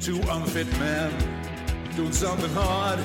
[0.00, 1.12] Two unfit men
[1.94, 3.00] doing something hard,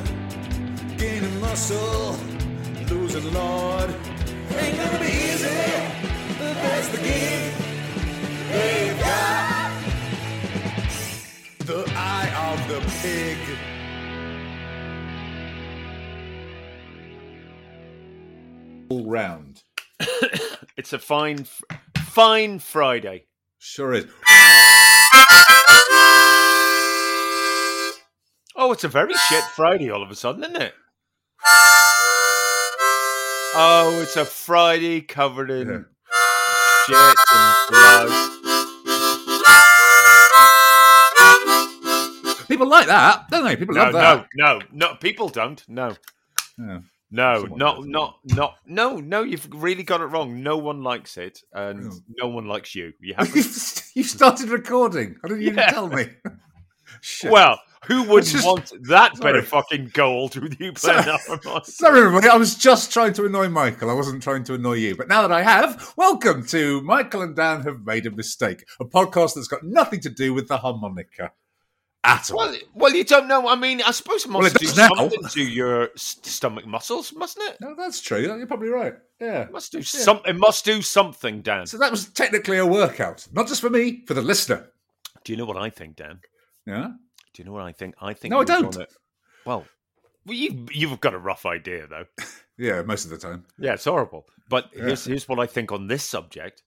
[0.97, 2.17] gaining muscle,
[2.89, 3.93] losing lord.
[4.51, 5.49] Ain't gonna be easy,
[6.39, 7.53] but that's the game.
[8.49, 9.71] They've got
[11.65, 13.37] the eye of the pig.
[18.89, 19.63] All round.
[20.77, 21.45] It's a fine,
[21.95, 23.27] fine Friday.
[23.59, 24.05] Sure is.
[28.67, 30.73] Oh, it's a very shit Friday all of a sudden, isn't it?
[33.53, 35.83] Oh, it's a Friday covered in Yeah.
[36.87, 38.09] shit and blood.
[42.47, 43.55] People like that, don't they?
[43.55, 44.27] People No, love that.
[44.35, 44.61] no, no.
[44.71, 44.95] no.
[44.95, 45.63] People don't.
[45.69, 45.95] No,
[46.57, 46.79] Yeah.
[47.11, 48.55] no, Someone not, not, not.
[48.65, 49.21] No, no.
[49.21, 50.41] You've really got it wrong.
[50.41, 51.99] No one likes it, and Oh.
[52.17, 52.93] no one likes you.
[52.99, 55.17] You have You've, you've started recording.
[55.21, 55.69] How didn't even Yeah.
[55.69, 56.07] tell me.
[57.01, 57.29] Shit.
[57.31, 61.61] Well, who wouldn't just- want that bit of fucking gold with you playing Sorry.
[61.63, 62.27] Sorry, everybody.
[62.29, 63.89] I was just trying to annoy Michael.
[63.89, 64.95] I wasn't trying to annoy you.
[64.95, 68.85] But now that I have, welcome to Michael and Dan Have Made a Mistake, a
[68.85, 71.31] podcast that's got nothing to do with the harmonica
[72.03, 72.37] at all.
[72.37, 73.47] Well, well, you don't know.
[73.47, 74.89] I mean, I suppose it Well, must it do does now.
[74.95, 77.57] something to your stomach muscles, mustn't it?
[77.61, 78.19] no, that's true.
[78.19, 78.93] You're probably right.
[79.19, 79.41] Yeah.
[79.43, 80.19] It must do some.
[80.25, 81.65] It must do something, Dan.
[81.65, 83.25] So that was technically a workout.
[83.31, 84.69] Not just for me, for the listener.
[85.23, 86.19] Do you know what I think, Dan?
[86.67, 86.89] Yeah.
[87.35, 87.95] Do you know what I think?
[88.01, 88.31] I think.
[88.31, 88.71] No, I don't.
[88.71, 88.87] gonna-
[89.45, 89.65] well,
[90.25, 92.05] well, you you've got a rough idea, though.
[92.57, 93.43] Yeah, most of the time.
[93.59, 94.25] Yeah, it's horrible.
[94.49, 96.63] But here's here's what I think on this subject.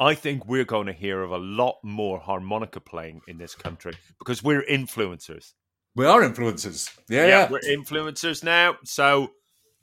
[0.00, 3.92] I think we're going to hear of a lot more harmonica playing in this country
[4.18, 5.52] because we're influencers.
[5.94, 6.90] We are influencers.
[7.08, 7.48] Yeah, yeah.
[7.48, 8.76] we're influencers now.
[8.84, 9.30] So,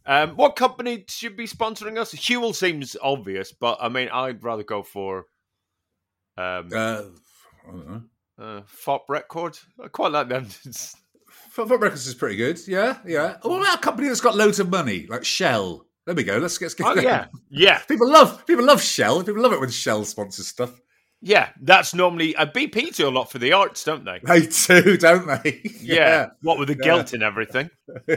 [0.05, 2.11] um, what company should be sponsoring us?
[2.13, 5.27] Huel seems obvious, but I mean, I'd rather go for
[6.37, 7.03] um, Uh,
[7.65, 8.03] I don't know.
[8.39, 9.57] Uh, Fopp Record.
[9.83, 10.45] I quite like them.
[10.45, 12.59] Foot Foot Records is pretty good.
[12.67, 13.37] Yeah, yeah.
[13.41, 15.85] What about a company that's got loads of money, like Shell?
[16.05, 16.37] There we go.
[16.37, 16.73] Let's get.
[16.83, 19.23] oh yeah, yeah, People love people love Shell.
[19.23, 20.79] People love it when Shell sponsors stuff.
[21.21, 21.49] yeah.
[21.61, 24.19] That's normally a BP do a lot for the arts, don't they?
[24.23, 25.61] They do, don't they?
[25.81, 26.27] Yeah.
[26.41, 26.83] What with the Yeah.
[26.83, 27.69] guilt and everything.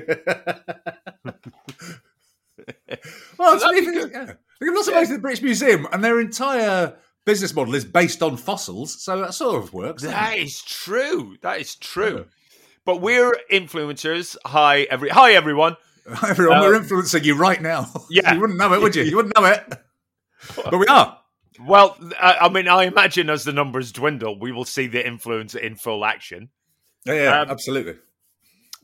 [3.39, 4.25] well, it's be even, yeah.
[4.61, 6.95] They give lots of money to the British Museum, and their entire
[7.25, 10.03] business model is based on fossils, so that sort of works.
[10.03, 11.37] That is true.
[11.43, 12.17] That is true.
[12.19, 12.59] Yeah.
[12.85, 14.37] But we're influencers.
[14.45, 15.77] Hi, every hi everyone.
[16.09, 17.87] Hi Everyone, Uh, we're influencing you right now.
[18.11, 18.35] Yeah.
[18.35, 19.05] you wouldn't know it, would you?
[19.05, 19.63] You wouldn't know it,
[20.57, 21.19] but we are.
[21.67, 25.55] Well, I, I mean, I imagine as the numbers dwindle, we will see the influence
[25.55, 26.49] in full action.
[27.05, 27.97] Yeah, yeah, Um, absolutely.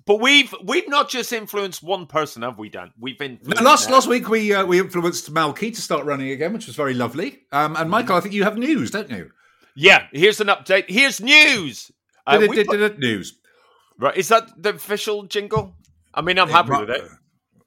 [0.06, 2.92] But we've we've not just influenced one person, have we, Dan?
[2.98, 6.52] We've influenced Last now- last week we uh, we influenced Malky to start running again,
[6.52, 7.40] which was very lovely.
[7.50, 9.30] Um, and Michael, I think you have news, don't you?
[9.74, 10.84] Yeah, here's an update.
[10.88, 11.90] Here's news.
[12.26, 13.34] Uh, we put- news.
[13.98, 15.74] right, is that the official jingle?
[16.14, 17.04] I mean, I'm happy with it.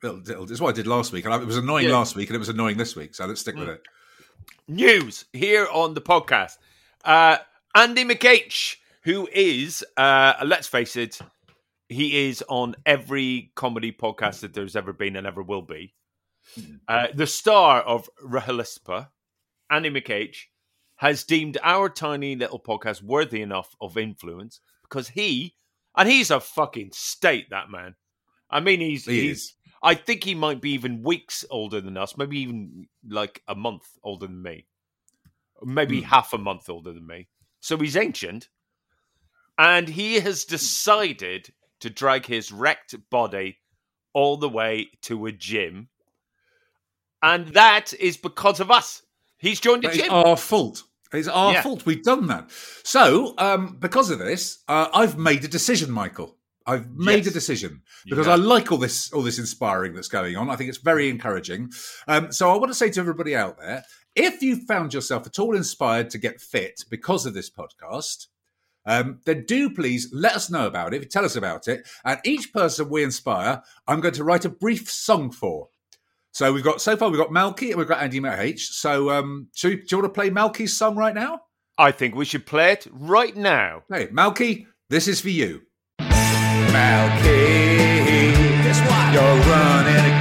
[0.02, 1.94] It'll, it'll, it's what I did last week, and it was annoying Yeah.
[1.98, 3.14] last week, and it was annoying this week.
[3.16, 3.82] So let's stick with it.
[4.68, 6.58] News here on the podcast.
[7.04, 7.38] Uh,
[7.76, 11.20] Andy McH, who is, uh, let's face it,
[11.90, 15.94] he is on every comedy podcast that there's ever been and ever will be.
[16.88, 19.10] Uh, the star of Rahalispa,
[19.70, 20.46] Andy McH,
[20.96, 25.56] has deemed our tiny little podcast worthy enough of influence because he,
[25.96, 27.96] and he's a fucking state, that man.
[28.50, 29.54] I mean, he's, He he's is.
[29.82, 33.88] I think he might be even weeks older than us, maybe even like a month
[34.04, 34.66] older than me,
[35.64, 36.08] maybe Hmm.
[36.08, 37.28] half a month older than me.
[37.62, 38.50] So he's ancient,
[39.58, 43.60] and he has decided to drag his wrecked body
[44.14, 45.90] all the way to a gym,
[47.22, 49.02] and that is because of us.
[49.38, 50.10] He's joined a gym.
[50.12, 50.84] our fault.
[51.12, 51.62] It's our Yeah.
[51.64, 51.86] fault.
[51.86, 52.52] We've done that.
[52.84, 56.38] So, um, because of this, uh, I've made a decision, Michael.
[56.68, 57.28] I've made Yes.
[57.28, 58.34] a decision because Yeah.
[58.34, 60.50] I like all this, all this inspiring that's going on.
[60.52, 61.72] I think it's very encouraging.
[62.08, 63.84] Um, so, I want to say to everybody out there:
[64.16, 68.28] if you found yourself at all inspired to get fit because of this podcast,
[68.86, 71.12] um, then do please let us know about it.
[71.12, 71.88] Tell us about it.
[72.06, 75.70] And each person we inspire, I'm going to write a brief song for.
[76.32, 78.70] So we've got so far we've got Malky and we've got Andy H.
[78.70, 81.42] So um, should, do you want to play Malky's song right now?
[81.78, 83.84] I think we should play it right now.
[83.92, 85.62] Hey, Malky, this is for you.
[86.00, 87.24] Malky,
[88.64, 89.14] guess what?
[89.14, 90.19] You're running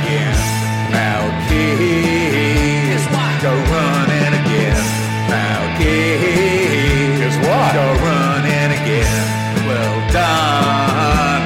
[10.10, 11.42] Done,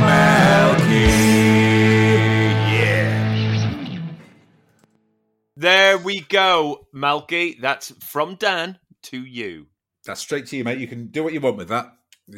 [0.00, 1.06] Malky.
[2.70, 4.02] Yeah.
[5.56, 7.58] There we go, Malky.
[7.60, 9.66] That's from Dan to you.
[10.04, 10.78] That's straight to you, mate.
[10.78, 11.86] You can do what you want with that.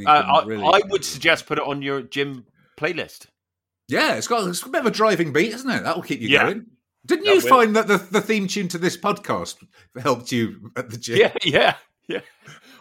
[0.07, 2.47] Uh, I, really- I would suggest put it on your gym
[2.79, 3.27] playlist.
[3.89, 5.83] Yeah, it's got, it's a bit of a driving beat, isn't it?
[5.83, 6.45] That will keep you Yeah.
[6.45, 6.67] going.
[7.05, 7.49] Didn't That you will.
[7.49, 9.57] find that the, the theme tune to this podcast
[10.01, 11.19] helped you at the gym?
[11.19, 11.75] Yeah, yeah,
[12.09, 12.21] yeah.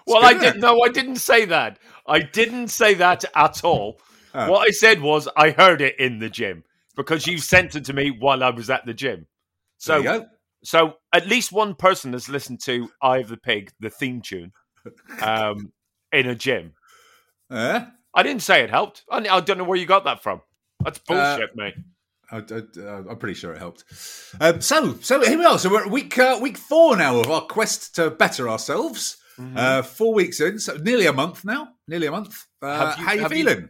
[0.07, 0.61] Well, I didn't.
[0.61, 1.77] No, I didn't say that.
[2.07, 3.99] I didn't say that at all.
[4.33, 4.49] Oh.
[4.49, 6.63] What I said was I heard it in the gym
[6.95, 9.27] because you sent it to me while I was at the gym.
[9.77, 10.27] So,
[10.63, 14.51] so at least one person has listened to "Eye of the Pig," the theme tune,
[15.21, 15.73] um,
[16.11, 16.73] in a gym.
[17.49, 19.03] Uh, I didn't say it helped.
[19.09, 20.41] I, I don't know where you got that from.
[20.83, 21.75] That's Uh, bullshit, mate.
[22.31, 22.37] I,
[23.09, 23.83] am pretty sure it helped.
[24.39, 25.59] Um, so, so here we are.
[25.59, 29.17] So we're at week uh, week four now of our quest to better ourselves.
[29.37, 29.57] Mm-hmm.
[29.57, 31.69] Uh, four weeks in, so nearly a month now.
[31.91, 32.47] Nearly a month.
[32.61, 33.69] Uh, you- how you have you- feeling?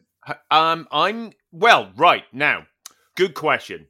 [0.51, 1.91] Um, I'm well.
[1.95, 2.68] Right now,
[3.15, 3.88] good question.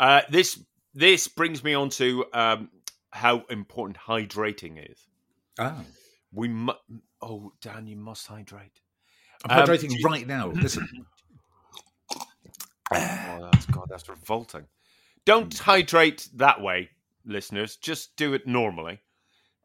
[0.00, 0.60] Uh, this
[0.94, 2.70] this brings me on to um,
[3.12, 5.06] how important hydrating is.
[5.60, 5.84] Ah,
[6.32, 6.72] We mu-
[7.20, 8.80] oh Dan, you must hydrate.
[9.48, 10.48] I'm Um, hydrating you- right now.
[10.48, 10.88] Listen,
[12.90, 14.66] Oh, that's God, that's revolting.
[15.24, 16.90] Don't hydrate that way,
[17.24, 17.76] listeners.
[17.76, 18.98] Just do it normally.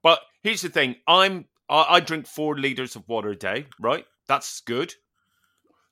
[0.03, 3.67] But here's the thing: I'm I, I drink four liters of water a day.
[3.79, 4.95] Right, that's good.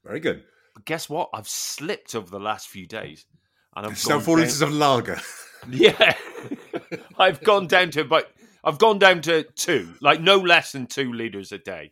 [0.04, 0.44] very good.
[0.74, 1.30] But guess what?
[1.34, 3.26] I've slipped over the last few days,
[3.76, 5.20] and I've So four down- liters of lager.
[5.72, 6.14] Yeah,
[7.18, 8.32] I've gone down to but
[8.64, 11.92] I've gone down to two, like no less than two liters a day.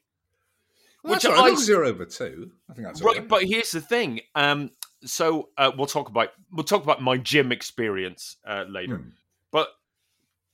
[1.03, 1.33] Well, Which right.
[1.39, 3.27] I- As long over two, I think that's all Right, right.
[3.27, 4.21] but here's the thing.
[4.35, 4.69] Um,
[5.06, 8.97] so uh, we'll talk about we'll talk about my gym experience uh, later.
[8.97, 9.09] Hmm.
[9.51, 9.69] But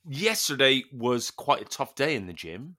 [0.07, 2.75] yesterday was quite a tough day in the gym,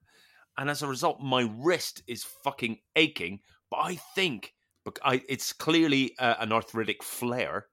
[0.61, 3.39] and as a result, my wrist is fucking aching.
[3.71, 4.53] But I think,
[4.85, 7.65] bec- I, it's clearly uh, an arthritic flare.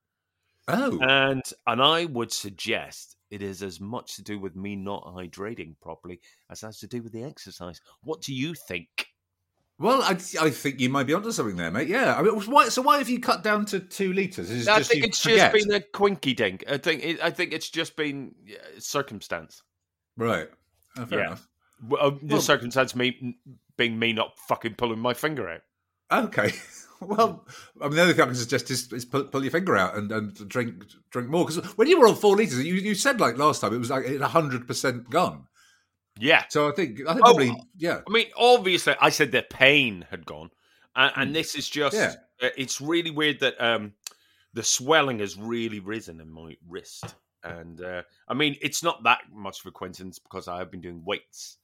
[0.69, 5.05] Oh, And and I would suggest it is as much to do with me not
[5.05, 6.21] hydrating properly
[6.51, 7.81] as has to do with the exercise.
[8.03, 8.89] What do you think?
[9.79, 11.89] well, I, I think you might be onto something there, mate.
[11.89, 12.17] Yeah.
[12.17, 14.51] I mean, why, so why have you cut down to two liters?
[14.51, 15.53] Is I just think it's forget?
[15.53, 16.65] just been a quinky dink.
[16.69, 18.35] I think it, I think it's just been
[18.79, 19.63] circumstance.
[20.17, 20.49] right.
[20.97, 21.27] Oh, fair Yeah.
[21.27, 21.49] enough.
[21.87, 23.37] Well, uh, the Well- circumstance me
[23.77, 25.63] being me not fucking pulling my finger out.
[26.13, 26.53] Okay.
[27.01, 27.47] Well,
[27.81, 29.97] I mean, the other thing I can suggest is, is pull, pull your finger out
[29.97, 30.83] and, and drink
[31.13, 31.47] drink more.
[31.47, 33.89] Because when you were on four liters, you, you said like last time it was
[33.89, 35.47] like hundred percent gone.
[36.19, 36.43] Yeah.
[36.49, 38.01] So I think I think Oh, probably yeah.
[38.05, 40.51] I mean, obviously, I said the pain had gone,
[40.97, 41.95] and, and this is just.
[41.95, 42.03] Hmm.
[42.03, 42.15] Yeah.
[42.43, 43.93] uh, It's really weird that um,
[44.55, 47.15] the swelling has really risen in my wrist,
[47.45, 50.81] and uh, I mean, it's not that much of a coincidence because I have been
[50.81, 51.59] doing weights.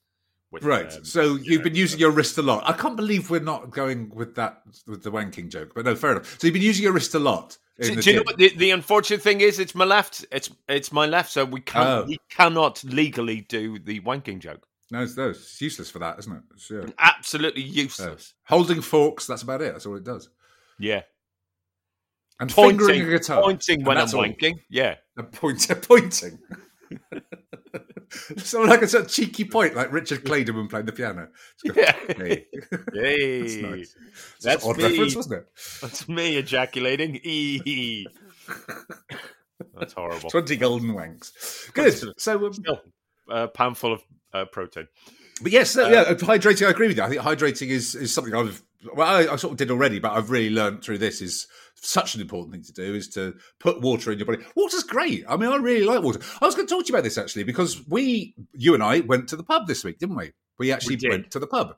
[0.54, 0.92] With, Right.
[0.92, 2.62] um, so you you've know, been using your wrist a lot.
[2.66, 5.72] I can't believe we're not going with that with the wanking joke.
[5.74, 6.38] But no, fair enough.
[6.40, 7.58] So you've been using your wrist a lot.
[7.78, 9.58] In Do, you know what the, the unfortunate thing is?
[9.58, 10.24] It's my left.
[10.30, 12.04] It's it's my left, so we can't Oh.
[12.06, 14.64] we cannot legally do the wanking joke.
[14.92, 16.42] No, it's, no, it's useless for that, isn't it?
[16.70, 16.92] Yeah.
[16.98, 18.34] Absolutely useless.
[18.44, 19.72] Holding forks, that's about it.
[19.72, 20.28] That's all it does.
[20.78, 21.02] Yeah,
[22.38, 23.42] And pointing, fingering a guitar.
[23.42, 24.22] pointing And when I'm all.
[24.24, 24.54] wanking.
[24.68, 26.38] Yeah, A point, pointing.
[28.36, 31.28] Something like a sort of cheeky point, like Richard Clayderman playing the piano.
[31.64, 31.92] Yeah.
[32.08, 32.46] Hey.
[32.92, 33.96] Hey, That's nice.
[34.42, 34.84] That's an odd me.
[34.84, 35.46] reference, wasn't it?
[35.82, 37.16] That's me ejaculating.
[37.24, 38.06] Eee.
[39.78, 40.30] That's horrible.
[40.30, 41.72] 20 golden wanks.
[41.72, 41.94] Good.
[42.20, 42.80] So, um, Still,
[43.28, 44.02] a pound full of
[44.32, 44.88] uh, protein.
[45.42, 47.02] but yes, Uh, yeah, hydrating, I agree with you.
[47.02, 48.62] I think hydrating is, is something I've,
[48.94, 51.46] well, I, I sort of did already, but I've really learned through this is
[51.84, 54.42] such an important thing to do is to put water in your body.
[54.56, 55.24] Water's great.
[55.28, 56.20] I mean, I really like water.
[56.40, 59.00] I was going to talk to you about this actually because we, you and I,
[59.00, 60.32] went to the pub this week, didn't we?
[60.58, 61.10] We actually did.
[61.10, 61.76] went to the pub.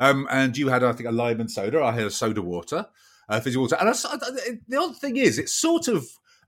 [0.00, 1.82] Um, and you had, I think, a lime and soda.
[1.82, 2.86] I had a soda water,
[3.28, 3.76] uh, fizzy water.
[3.78, 6.06] And I, s- I- I- the odd thing is, it sort of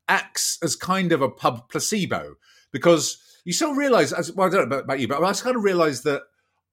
[0.08, 2.36] acts as kind of a pub placebo
[2.72, 5.54] because you sort of realize, as well, I don't know about, you, but I kind
[5.56, 6.22] of realized that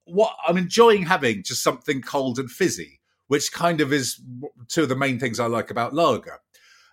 [0.06, 3.00] what I'm enjoying having just something cold and fizzy,
[3.34, 4.22] which kind of is
[4.68, 6.38] two of the main things I like about lager.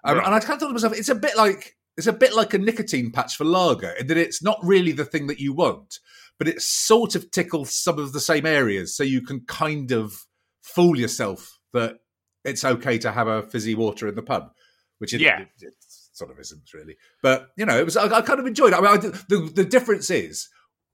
[0.04, 0.24] Um, Right.
[0.26, 2.54] And I kind of thought to myself, it's a bit like it's a bit like
[2.54, 5.98] a nicotine patch for lager in that it's not really the thing that you want,
[6.38, 10.24] but it sort of tickles some of the same areas, so you can kind of
[10.62, 11.96] fool yourself that
[12.42, 14.50] it's okay to have a fizzy water in the pub,
[14.96, 15.40] which it, Yeah.
[15.42, 16.96] it, it sort of isn't really.
[17.22, 18.76] But you know, it was I, I kind of enjoyed it.
[18.76, 18.96] I mean, I,
[19.28, 20.48] the the difference is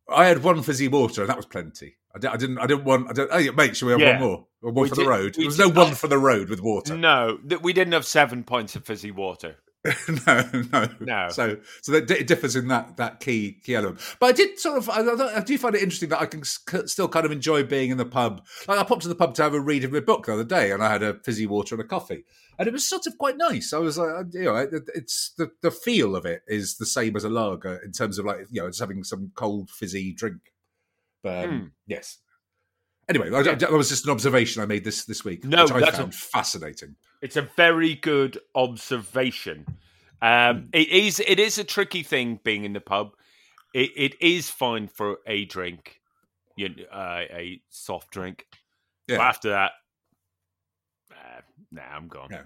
[0.08, 1.94] I had one fizzy water and that was plenty.
[2.16, 2.58] I, didn't.
[2.58, 3.10] I didn't want.
[3.10, 4.20] I don't, oh, yeah, mate, should we have Yeah.
[4.20, 4.46] one more?
[4.62, 5.34] Or one We for the road?
[5.34, 6.96] There was did- no one for the road with water.
[6.96, 9.56] No, th- we didn't have seven pints of fizzy water.
[10.26, 11.28] no, no, No.
[11.30, 14.00] So, so that it differs in that that key key element.
[14.18, 15.02] But I did sort of, I,
[15.36, 17.96] I do find it interesting that I can s- still kind of enjoy being in
[17.96, 18.44] the pub.
[18.66, 20.42] Like I popped to the pub to have a read of a book the other
[20.44, 22.24] day, and I had a fizzy water and a coffee,
[22.58, 23.72] and it was sort of quite nice.
[23.72, 26.86] I was uh, like, you know, it, it's the the feel of it is the
[26.86, 30.12] same as a lager in terms of like you know just having some cold fizzy
[30.12, 30.38] drink.
[31.26, 31.66] Um, Hmm.
[31.86, 32.18] yes.
[33.08, 35.80] Anyway, I- that was just an observation I made this this week, No, which I
[35.80, 36.96] that's a- fascinating.
[37.22, 39.64] It's a very good observation.
[40.20, 43.12] Um, it is it is a tricky thing being in the pub.
[43.74, 46.00] It, it is fine for a drink,
[46.56, 48.46] you know, uh, a soft drink.
[49.06, 49.18] Yeah.
[49.18, 49.72] But after that,
[51.12, 51.40] uh,
[51.70, 52.28] nah, I'm gone.
[52.30, 52.42] Yeah.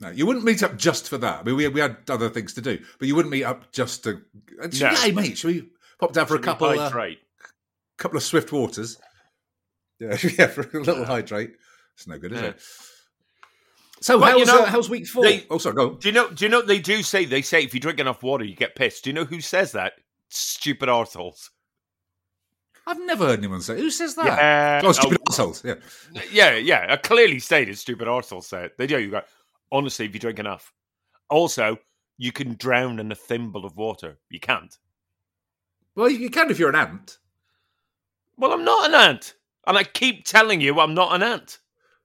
[0.00, 1.40] No, you wouldn't meet up just for that.
[1.40, 4.04] I mean, we, we had other things to do, but you wouldn't meet up just
[4.04, 4.22] to.
[4.58, 4.88] No.
[4.88, 5.68] Hey, mate, should we
[5.98, 7.20] pop down for a Should we couple, uh, hydrate?
[8.00, 8.98] Couple of swift waters?
[10.00, 11.50] Yeah, yeah, for a little hydrate.
[11.94, 12.46] It's no good, is Yeah.
[12.48, 12.62] it?
[14.00, 15.24] So Well, how's, you know, uh, how's week four?
[15.24, 15.90] they- oh, sorry, go.
[15.90, 15.98] on.
[15.98, 16.30] Do you know?
[16.30, 17.26] Do you know they do say?
[17.26, 19.04] They say if you drink enough water, you get pissed.
[19.04, 19.92] Do you know who says that?
[20.30, 21.50] Stupid arseholes.
[22.86, 23.76] I've never heard anyone say.
[23.76, 24.24] Who says that?
[24.24, 24.80] Yeah.
[24.82, 25.62] Oh, stupid Oh, assholes.
[25.62, 25.74] Yeah.
[26.32, 26.86] yeah, yeah.
[26.88, 28.78] I clearly stated stupid arseholes say it.
[28.78, 28.98] They do.
[28.98, 29.20] You go.
[29.70, 30.72] Honestly, if you drink enough.
[31.28, 31.76] Also,
[32.16, 34.18] you can drown in a thimble of water.
[34.30, 34.74] You can't.
[35.94, 37.18] Well, you you can if you're an ant.
[38.40, 39.34] Well, I'm not an ant,
[39.66, 41.58] and I keep telling you I'm not an ant.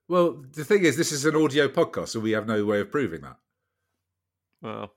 [0.06, 2.92] Well, the thing is, this is an audio podcast, so we have no way of
[2.92, 3.38] proving that.
[4.60, 4.92] Well,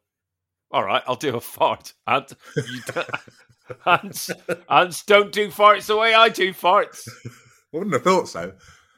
[0.69, 1.93] all right, I'll do a fart.
[2.05, 3.09] Ant, you don't-
[3.85, 4.29] ants,
[4.69, 7.07] ants don't do farts the way I do farts.
[7.25, 7.29] I
[7.71, 8.53] wouldn't have thought so.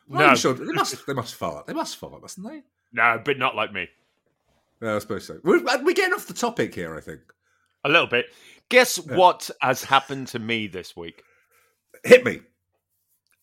[0.09, 0.33] No.
[0.35, 1.05] Sure they must.
[1.05, 1.67] They must fart.
[1.67, 2.63] They must fart, mustn't they?
[2.91, 3.87] No, but not like me.
[4.81, 5.39] Yeah, I suppose so.
[5.43, 6.95] We're, uh, we're getting off the topic here.
[6.95, 7.21] I think.
[7.83, 8.25] A little bit.
[8.69, 11.23] Guess what has happened to me this week?
[12.03, 12.41] Hit me.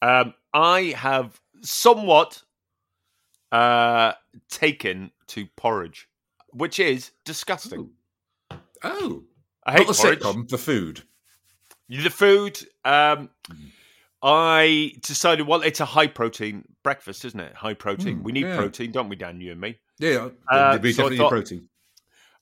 [0.03, 2.43] Um, I have somewhat
[3.53, 4.13] uh,
[4.49, 6.09] taken to porridge,
[6.51, 7.91] which is disgusting.
[8.83, 9.25] Oh,
[9.67, 10.19] I hate not the porridge.
[10.21, 10.49] sitcom.
[10.49, 11.03] The food.
[11.89, 12.61] The food.
[12.85, 13.31] Um,
[14.23, 17.55] I decided, well, it's a high protein breakfast, isn't it?
[17.55, 18.19] High protein.
[18.19, 18.57] Mm, we need yeah.
[18.57, 19.41] protein, don't we, Dan?
[19.41, 19.79] You and me.
[19.99, 21.69] Yeah, Uh, we so definitely thought- need protein.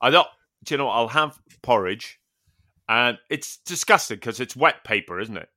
[0.00, 0.28] I thought,
[0.64, 0.92] do you know, what?
[0.94, 2.20] I'll have porridge,
[2.88, 5.48] and it's disgusting because it's wet paper, isn't it?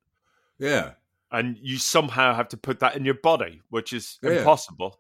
[0.59, 0.91] Yeah,
[1.31, 4.31] and you somehow have to put that in your body, which is Yeah.
[4.39, 4.99] impossible.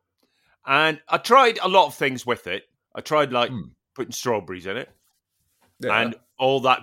[0.65, 2.69] And I tried a lot of things with it.
[2.95, 3.69] I tried like Hmm.
[3.95, 4.89] putting strawberries in it,
[5.79, 6.01] yeah.
[6.01, 6.81] and all that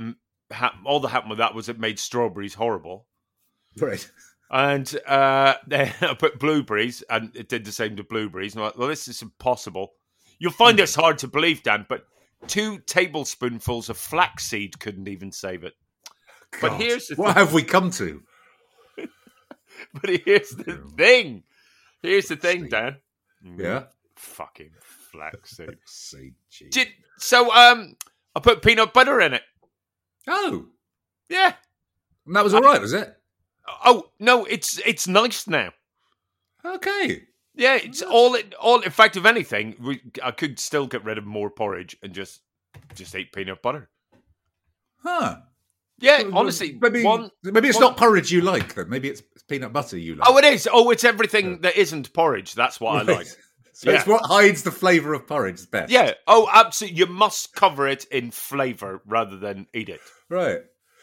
[0.51, 3.07] hap- all that happened with that was it made strawberries horrible.
[3.79, 4.11] right.
[4.49, 8.55] And uh, then I put blueberries, and it did the same to blueberries.
[8.55, 9.95] And I'm like, well, this is impossible.
[10.39, 10.57] You'll Hmm.
[10.59, 12.07] find this hard to believe, Dan, but
[12.47, 15.75] two tablespoonfuls of flaxseed couldn't even save it.
[16.61, 18.23] But here's the what have we come to?
[20.01, 20.97] But here's the Yeah.
[20.97, 21.43] thing.
[22.03, 22.71] Here's the thing, Seed.
[22.71, 22.97] Dan.
[23.57, 23.85] Yeah.
[24.17, 25.77] Fucking flaxseed.
[25.87, 26.35] Seed.
[26.71, 27.97] Did, so um
[28.35, 29.43] I put peanut butter in it.
[30.27, 30.67] Oh,
[31.29, 31.55] Yeah.
[32.27, 33.17] and that was all right, was it?
[33.85, 35.73] Oh no, it's it's nice now.
[36.65, 37.23] Okay.
[37.55, 41.19] Yeah, it's all it all in fact if anything, we, I could still get rid
[41.19, 42.41] of more porridge and just
[42.95, 43.89] just eat peanut butter.
[45.03, 45.39] Huh.
[45.99, 48.89] Yeah, honestly, maybe one maybe it's one- not porridge you like then.
[48.89, 50.29] Maybe it's peanut butter you like.
[50.29, 50.69] Oh, it is.
[50.71, 52.55] Oh, it's everything that isn't porridge.
[52.55, 53.27] That's what I like.
[53.79, 55.93] So it's what hides the flavour of porridge best.
[55.93, 56.15] Yeah.
[56.27, 56.99] Oh, absolutely.
[56.99, 60.01] You must cover it in flavor rather than eat it.
[60.31, 60.61] Right.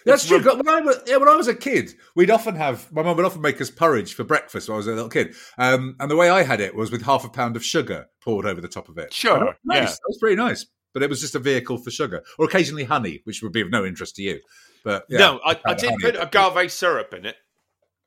[0.07, 0.55] That's It's true.
[0.55, 3.27] When I, was, yeah, when I was a kid, we'd often have my mum would
[3.27, 5.35] often make us porridge for breakfast when I was a little kid.
[5.59, 8.47] Um, and the way I had it was with half a pound of sugar poured
[8.47, 9.13] over the top of it.
[9.13, 9.77] Sure, nice.
[9.77, 9.85] yeah.
[9.85, 10.65] That was pretty nice.
[10.93, 13.69] But it was just a vehicle for sugar, or occasionally honey, which would be of
[13.71, 14.39] no interest to you.
[14.83, 15.17] But yeah.
[15.19, 17.35] no, I, I did put agave syrup in it.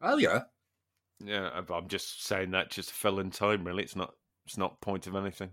[0.03, 0.43] Oh yeah.
[1.25, 3.65] Yeah, I'm- I'm just saying that just to fill in time.
[3.65, 4.15] Really, it's not.
[4.47, 5.51] It's not point of anything.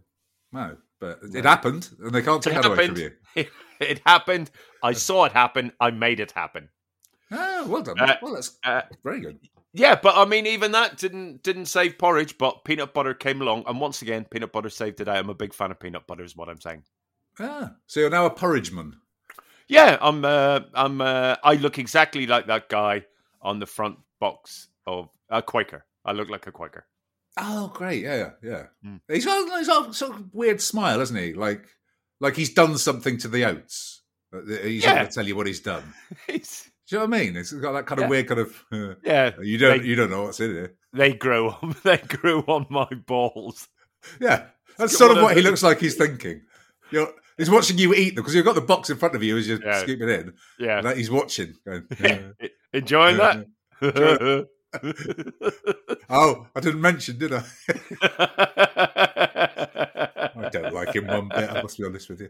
[0.52, 1.42] No, but it No.
[1.50, 3.12] happened, and they can't take It that away from you.
[3.80, 4.52] it happened.
[4.84, 5.72] I saw it happen.
[5.80, 6.70] I made it happen.
[7.32, 8.00] Oh, well done.
[8.00, 9.40] Uh, well, that's Uh, very good.
[9.74, 12.38] yeah, but I mean, even that didn't didn't save porridge.
[12.38, 15.14] But peanut butter came along, and once again, peanut butter saved the day.
[15.18, 16.24] I'm a big fan of peanut butter.
[16.24, 16.84] Is what I'm saying.
[17.40, 18.94] Ah, so you're now a porridgeman.
[19.68, 20.24] Yeah, I'm.
[20.26, 21.02] Uh, I'm.
[21.02, 23.06] Uh, I look exactly like that guy
[23.42, 25.86] on the front box of a Quaker.
[26.06, 26.86] I look like a Quaker.
[27.38, 28.04] Oh, great!
[28.04, 28.64] Yeah, yeah, yeah.
[28.86, 29.00] Mm.
[29.08, 31.34] He's got, he's got a sort of weird smile, hasn't he?
[31.34, 31.66] Like,
[32.20, 34.02] like he's done something to the oats.
[34.34, 34.96] Uh, He's not Yeah.
[34.96, 35.84] going to tell you what he's done.
[36.28, 37.36] It's- Do you know what I mean?
[37.38, 38.10] It's got that kind of Yeah.
[38.10, 38.64] weird kind of.
[38.72, 40.76] Uh, yeah, you don't, They- you don't know what's in it.
[40.92, 41.50] they grew.
[41.50, 43.68] On, they grew on my balls.
[44.20, 44.48] Yeah,
[44.78, 45.80] that's sort of what he looks like.
[45.80, 46.42] He's thinking.
[46.92, 49.38] You're, he's watching you eat them because you've got the box in front of you
[49.38, 49.82] as you're Yeah.
[49.82, 50.34] scooping in.
[50.60, 51.54] Yeah, And that he's watching.
[51.66, 53.46] Going, uh, enjoying that.
[56.10, 57.44] oh, I didn't mention, did I?
[60.36, 61.50] I don't like him one bit.
[61.50, 62.30] I must be honest with you.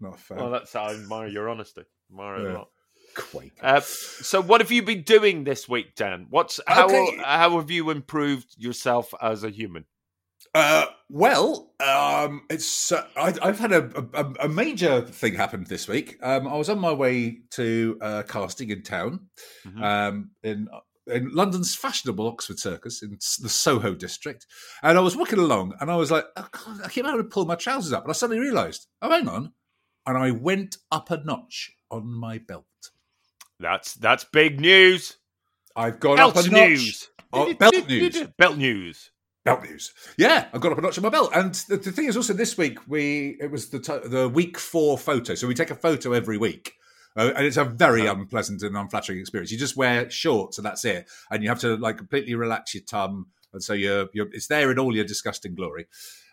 [0.00, 0.38] Not fair.
[0.38, 1.82] well, that's how I admire your honesty.
[2.10, 2.68] Admire it a lot.
[3.16, 3.52] Quake.
[3.62, 6.26] Uh, so, what have you been doing this week, Dan?
[6.30, 7.18] What's how Okay.
[7.22, 9.84] how have you improved yourself as a human?
[10.54, 15.88] Uh, well, um, it's uh, I, I've had a, a, a major thing happen this
[15.88, 16.16] week.
[16.22, 19.28] Um, I was on my way to uh, casting in town
[19.66, 19.82] Mhm.
[19.82, 20.68] um, in
[21.06, 24.46] in London's fashionable Oxford Circus in the Soho district,
[24.82, 27.24] and I was walking along, and I was like, oh, God, I came out to
[27.24, 29.52] pull my trousers up, and I suddenly realised, oh, hang on,
[30.06, 32.64] and I went up a notch on my belt.
[33.60, 35.16] That's that's big news.
[35.76, 36.68] I've gone Belt up a notch.
[36.70, 37.08] news.
[37.32, 38.22] Oh, belt news.
[38.38, 39.10] Belt news.
[39.44, 39.92] Belt news.
[40.16, 41.30] Yeah, I've got up a notch on my belt.
[41.34, 44.58] And the, the thing is also this week we it was the t- the week
[44.58, 45.34] four photo.
[45.34, 46.74] So we take a photo every week.
[47.16, 49.52] Uh, and it's a very unpleasant and unflattering experience.
[49.52, 52.82] You just wear shorts and that's it, and you have to like completely relax your
[52.84, 55.86] tum, and so you're, you're it's there in all your disgusting glory.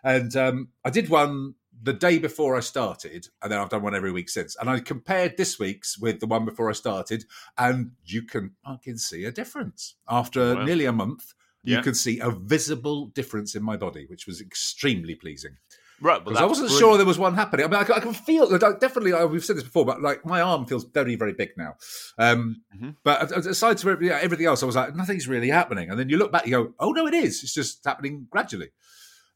[0.03, 1.53] And um, I did one
[1.83, 4.55] the day before I started, and then I've done one every week since.
[4.55, 7.25] And I compared this week's with the one before I started,
[7.57, 10.63] and you can I can see a difference after Wow.
[10.63, 11.33] nearly a month.
[11.63, 11.81] You Yeah.
[11.81, 15.57] can see a visible difference in my body, which was extremely pleasing.
[16.03, 16.79] Right, Because I wasn't brilliant.
[16.89, 17.63] sure there was one happening.
[17.63, 19.13] I mean, I, can- I can feel like, definitely.
[19.13, 21.75] uh, We've said this before, but like my arm feels very, very big now.
[22.17, 22.95] Um, Mhm.
[23.03, 25.91] But aside from everything, everything else, I was like, nothing's really happening.
[25.91, 27.43] And then you look back, you go, oh no, it is.
[27.43, 28.69] It's just happening gradually.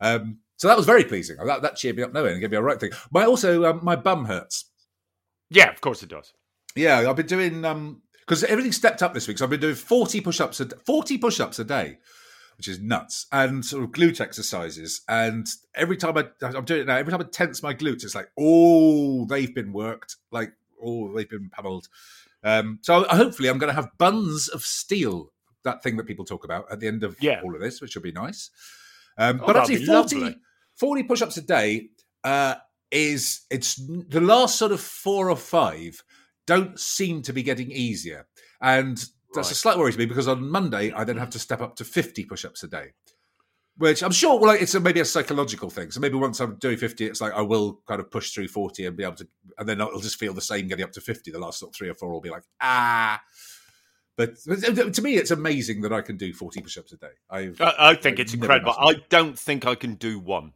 [0.02, 1.38] Um, so that was very pleasing.
[1.46, 2.92] That, that cheered me up knowing and gave me a right thing.
[3.12, 4.66] But also, um, my bum hurts.
[5.52, 6.34] Yeah, of course it does.
[6.76, 9.38] Yeah, I've been doing um because everything stepped up this week.
[9.38, 12.00] So I've been doing forty push-ups a forty push-ups a day,
[12.58, 15.02] which is nuts, and sort of glute exercises.
[15.08, 18.16] And every time I I'm doing it now, every time I tense my glutes, it's
[18.16, 20.54] like oh they've been worked, like
[20.84, 21.88] oh they've been pummeled.
[22.44, 25.32] Um, so hopefully I'm going to have buns of steel,
[25.64, 27.42] that thing that people talk about at the end of Yeah.
[27.44, 28.52] all of this, which will be nice.
[29.18, 30.38] Um, Oh, but actually, 40,
[30.76, 31.90] 40 push-ups a day
[32.24, 32.56] uh,
[32.92, 36.04] is it's the last sort of four or five
[36.48, 38.28] don't seem to be getting easier,
[38.62, 41.62] and that's a slight worry to me because on Monday I then have to step
[41.62, 42.94] up to 50 push-ups a day.
[43.78, 45.92] Which I'm sure, well, it's a, maybe a psychological thing.
[45.92, 48.86] So maybe once I'm doing 50, it's like I will kind of push through 40
[48.86, 51.30] and be able to, and then it'll just feel the same getting up to 50.
[51.32, 53.22] The last sort of three or four will be like, ah.
[54.16, 57.08] But, but to me, it's amazing that I can do 40 push-ups a day.
[57.30, 58.72] I've, I, I think it's incredible.
[58.80, 60.54] I don't think I can do one.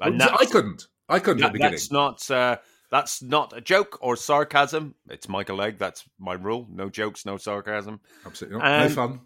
[0.00, 0.86] I couldn't.
[1.08, 1.72] I couldn't at That- the beginning.
[1.72, 2.58] that's not uh,
[2.90, 4.94] that's not a joke or sarcasm.
[5.08, 5.78] It's Michael Egg.
[5.78, 6.66] That's my rule.
[6.70, 8.66] No jokes, no sarcasm, Absolutely not.
[8.66, 9.20] And- no fun.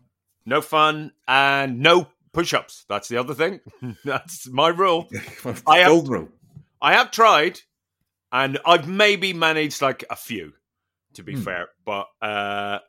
[0.47, 2.85] no fun, and no push-ups.
[2.89, 3.61] That's the other thing.
[4.05, 5.09] that's my rule.
[5.67, 6.29] I have- rule.
[6.83, 7.61] I have tried,
[8.33, 10.53] and I've maybe managed like a few,
[11.15, 11.41] to be Hmm.
[11.43, 11.69] fair.
[11.87, 12.81] But uh,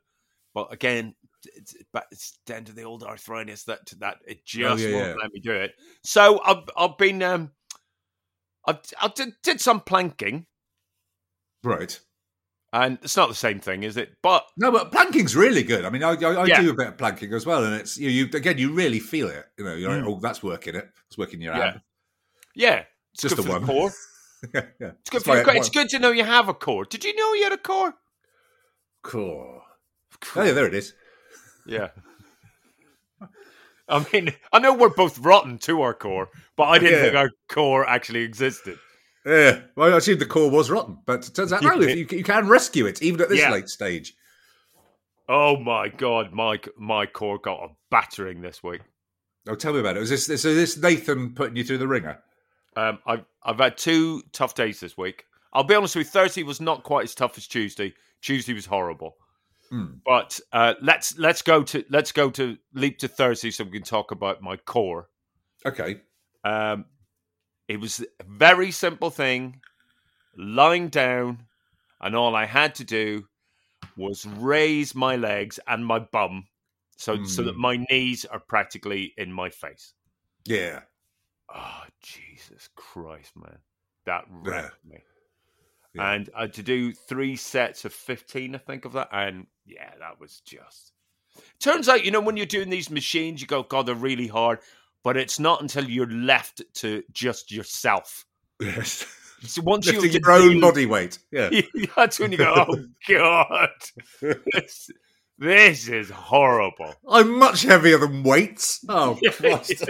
[0.54, 1.16] but again,
[1.56, 5.08] it's, but it's down to the old arthritis that that it just Oh, yeah, won't
[5.10, 5.16] yeah.
[5.22, 5.72] let me do it.
[6.04, 7.52] So I've I've been um,
[8.68, 10.46] I I did, did some planking,
[11.66, 12.00] Right.
[12.74, 14.14] and it's not the same thing, is it?
[14.22, 15.84] But No, but planking's really good.
[15.86, 16.62] I mean, I, I, I Yeah.
[16.62, 19.28] do a bit of planking as well, and it's you, you again, you really feel
[19.28, 19.46] it.
[19.58, 20.16] You know, you're like, Mm.
[20.16, 20.90] oh, that's working it.
[21.08, 21.68] It's working your Yeah.
[21.76, 21.82] ab.
[22.56, 23.62] yeah, it's Just good the one.
[23.62, 23.92] the core.
[24.54, 24.92] yeah, yeah.
[25.02, 25.56] It's good That's for your core.
[25.56, 26.86] It's good to know you have a core.
[26.86, 27.94] Did you know you had a core?
[29.04, 29.62] Core.
[30.36, 30.94] Oh, yeah, there it is.
[31.66, 31.90] Yeah.
[33.88, 37.02] I mean, I know we're both rotten to our core, but I didn't Yeah.
[37.06, 38.80] think our core actually existed.
[39.26, 39.62] Yeah.
[39.76, 42.48] Well, I assumed the core was rotten, but it turns out no, you, you can
[42.48, 43.52] rescue it even at this Yeah.
[43.52, 44.14] late stage.
[45.28, 48.82] Oh my god, my my core got a battering this week.
[49.48, 50.00] Oh, tell me about it.
[50.00, 52.20] Was this, this, is this Nathan putting you through the ringer?
[52.76, 55.26] Um, I've I've had two tough days this week.
[55.54, 57.94] I'll be honest with you, Thursday was not quite as tough as Tuesday.
[58.22, 59.16] Tuesday was horrible.
[59.70, 59.86] Hmm.
[60.06, 63.82] But uh, let's let's go to let's go to leap to Thursday so we can
[63.84, 65.10] talk about my core.
[65.66, 66.02] Okay.
[66.44, 66.86] Um,
[67.68, 69.62] it was a very simple thing,
[70.38, 71.48] lying down,
[72.02, 73.28] and all I had to do
[73.98, 76.48] was raise my legs and my bum,
[76.98, 77.62] so so that Hmm.
[77.62, 79.94] my knees are practically in my face.
[80.46, 80.82] Yeah.
[81.54, 83.60] Oh Jesus Christ, man,
[84.06, 84.70] that Yeah.
[84.84, 85.04] me.
[85.94, 86.12] Yeah.
[86.14, 90.20] And uh, to do three sets of fifteen, I think of that, and yeah, that
[90.20, 90.92] was just.
[91.60, 94.60] Turns out, you know, when you're doing these machines, you go, God, they're really hard.
[95.06, 98.26] But it's not until you're left to just yourself.
[98.60, 99.06] Yes.
[99.44, 101.20] So once you your own body weight.
[101.32, 101.52] Yeah.
[101.96, 103.70] that's when you go, oh God,
[104.20, 104.90] this,
[105.38, 106.96] this is horrible.
[107.08, 108.84] I'm much heavier than weights.
[108.90, 109.86] Oh, Christ.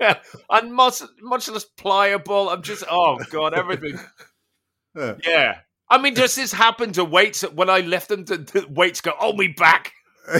[0.00, 2.48] yeah, and much much less pliable.
[2.48, 3.98] I'm just, oh God, everything.
[4.96, 5.14] Yeah.
[5.26, 5.58] Yeah.
[5.90, 8.24] I mean, does this happen to weights when I lift them?
[8.24, 9.92] The, the weights go, oh, me back.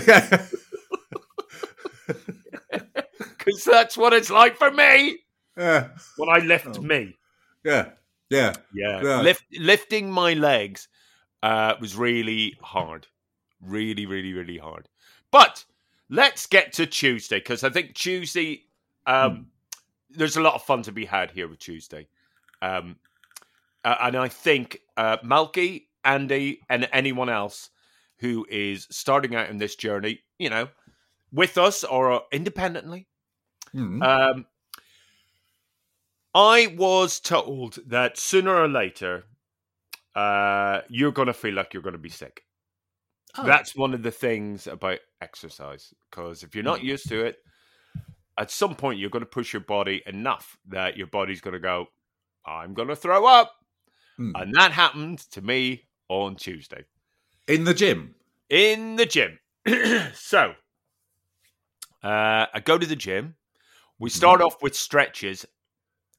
[0.06, 0.46] yeah.
[3.44, 5.18] Because that's what it's like for me
[5.56, 5.88] Yeah.
[6.16, 6.82] when I lift Oh.
[6.82, 7.16] me.
[7.64, 7.90] Yeah.
[8.30, 8.54] Yeah.
[8.72, 9.02] Yeah.
[9.02, 9.20] Yeah.
[9.20, 10.88] Lift, lifting my legs
[11.42, 13.06] uh, was really hard.
[13.60, 14.88] Really, really, really hard.
[15.30, 15.64] But
[16.08, 18.64] let's get to Tuesday because I think Tuesday,
[19.06, 19.46] um,
[20.10, 22.08] there's a lot of fun to be had here with Tuesday.
[22.62, 22.96] Um,
[23.84, 27.70] uh, and I think uh, Malky, Andy, and anyone else
[28.18, 30.68] who is starting out in this journey, you know,
[31.32, 33.06] with us or independently.
[33.74, 34.02] Hmm.
[34.02, 34.46] Um,
[36.34, 39.24] I was told that sooner or later,
[40.14, 42.42] uh, you're going to feel like you're going to be sick.
[43.36, 43.44] Oh.
[43.44, 46.86] That's one of the things about exercise because if you're not Hmm.
[46.86, 47.38] used to it,
[48.38, 51.60] at some point you're going to push your body enough that your body's going to
[51.60, 51.86] go,
[52.46, 53.52] I'm going to throw up.
[54.16, 54.32] Hmm.
[54.36, 56.84] And that happened to me on Tuesday
[57.48, 58.14] in the gym.
[58.48, 59.38] in the gym.
[60.14, 60.54] so,
[62.02, 63.34] uh, I go to the gym.
[64.04, 65.46] We start off with stretches.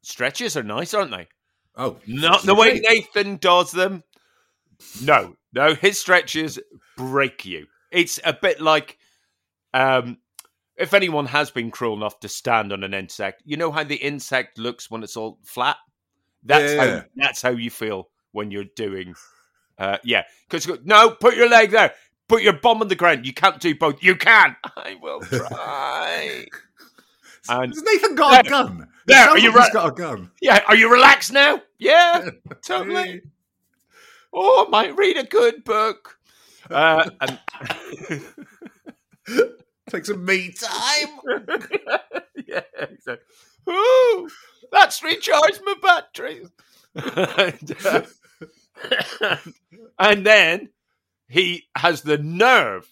[0.02, 1.28] Stretches are nice, aren't they?
[1.76, 2.80] Oh, Not the way.
[2.80, 4.04] Nathan does them.
[5.04, 6.58] No, no, his stretches
[6.98, 7.68] break you.
[7.92, 8.98] It's a bit like
[9.72, 10.18] um,
[10.76, 13.98] if anyone has been cruel enough to stand on an insect, you know how the
[13.98, 15.78] insect looks when it's all flat.
[16.44, 16.86] That's Yeah.
[17.00, 19.14] how that's how you feel when you're doing.
[19.78, 21.94] Uh, yeah, because no, put your leg there.
[22.28, 23.28] Put your bum on the ground.
[23.28, 24.02] You can't do both.
[24.02, 24.56] You can.
[24.76, 26.46] I will try.
[27.50, 28.88] And Has Nathan got a gun?
[29.08, 29.52] There, are you?
[29.52, 30.32] He's got a gun.
[30.42, 31.62] yeah, are you relaxed now?
[31.78, 32.30] Yeah,
[32.66, 33.22] totally.
[34.34, 36.18] Oh, I might read a good book.
[36.70, 37.40] Uh, and
[39.90, 41.20] Take some me time.
[42.48, 43.26] yeah, exactly.
[43.70, 44.30] Ooh,
[44.72, 46.50] that's recharged my batteries.
[46.96, 49.38] and, uh,
[50.00, 50.70] and then
[51.28, 52.92] he has the nerve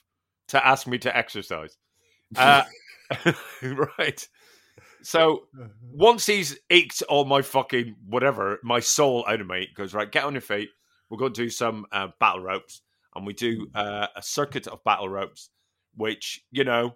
[0.50, 1.78] to ask me to exercise.
[2.36, 2.64] Uh,
[3.64, 4.28] right.
[5.04, 5.48] So
[5.92, 10.12] once he's eked all my fucking whatever, my soul out of me, he goes, right,
[10.12, 10.70] get on your feet.
[11.10, 12.82] We're going to do some uh, battle ropes.
[13.16, 15.50] And we do uh, a circuit of battle ropes,
[15.96, 16.96] which, you know,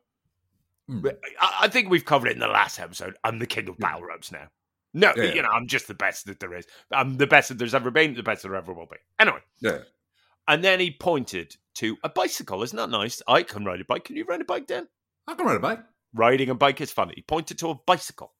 [0.87, 1.05] Hmm.
[1.39, 3.15] I, I think we've covered it in the last episode.
[3.23, 4.47] I'm the king of battle ropes now.
[4.93, 5.33] No, yeah.
[5.33, 6.65] you know, I'm just the best that there is.
[6.91, 8.97] I'm the best that there's ever been, the best there ever will be.
[9.19, 9.41] Anyway.
[9.59, 9.79] Yeah.
[10.47, 12.63] And then he pointed to a bicycle.
[12.63, 13.21] Isn't that nice?
[13.27, 14.05] I can ride a bike.
[14.05, 14.87] Can you ride a bike, Dan?
[15.27, 15.83] I can ride a bike.
[16.13, 17.11] Riding a bike is fun.
[17.15, 18.33] He pointed to a bicycle,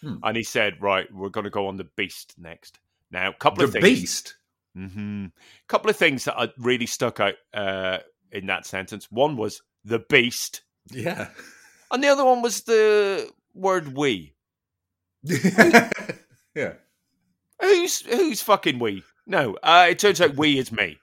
[0.00, 0.16] Hmm.
[0.22, 2.78] and he said, "Right, we're going to go on the Beast next."
[3.10, 3.84] Now, a couple The of things.
[4.00, 4.36] beast.
[4.74, 5.26] hmm
[5.68, 7.98] couple of things that uh, really stuck out uh,
[8.32, 9.10] in that sentence.
[9.10, 11.28] One was the Beast, Yeah.
[11.90, 14.34] and the other one was the word "we."
[16.54, 16.74] yeah.
[17.60, 19.02] Who's who's fucking we?
[19.26, 20.98] No, uh, it turns out we is me.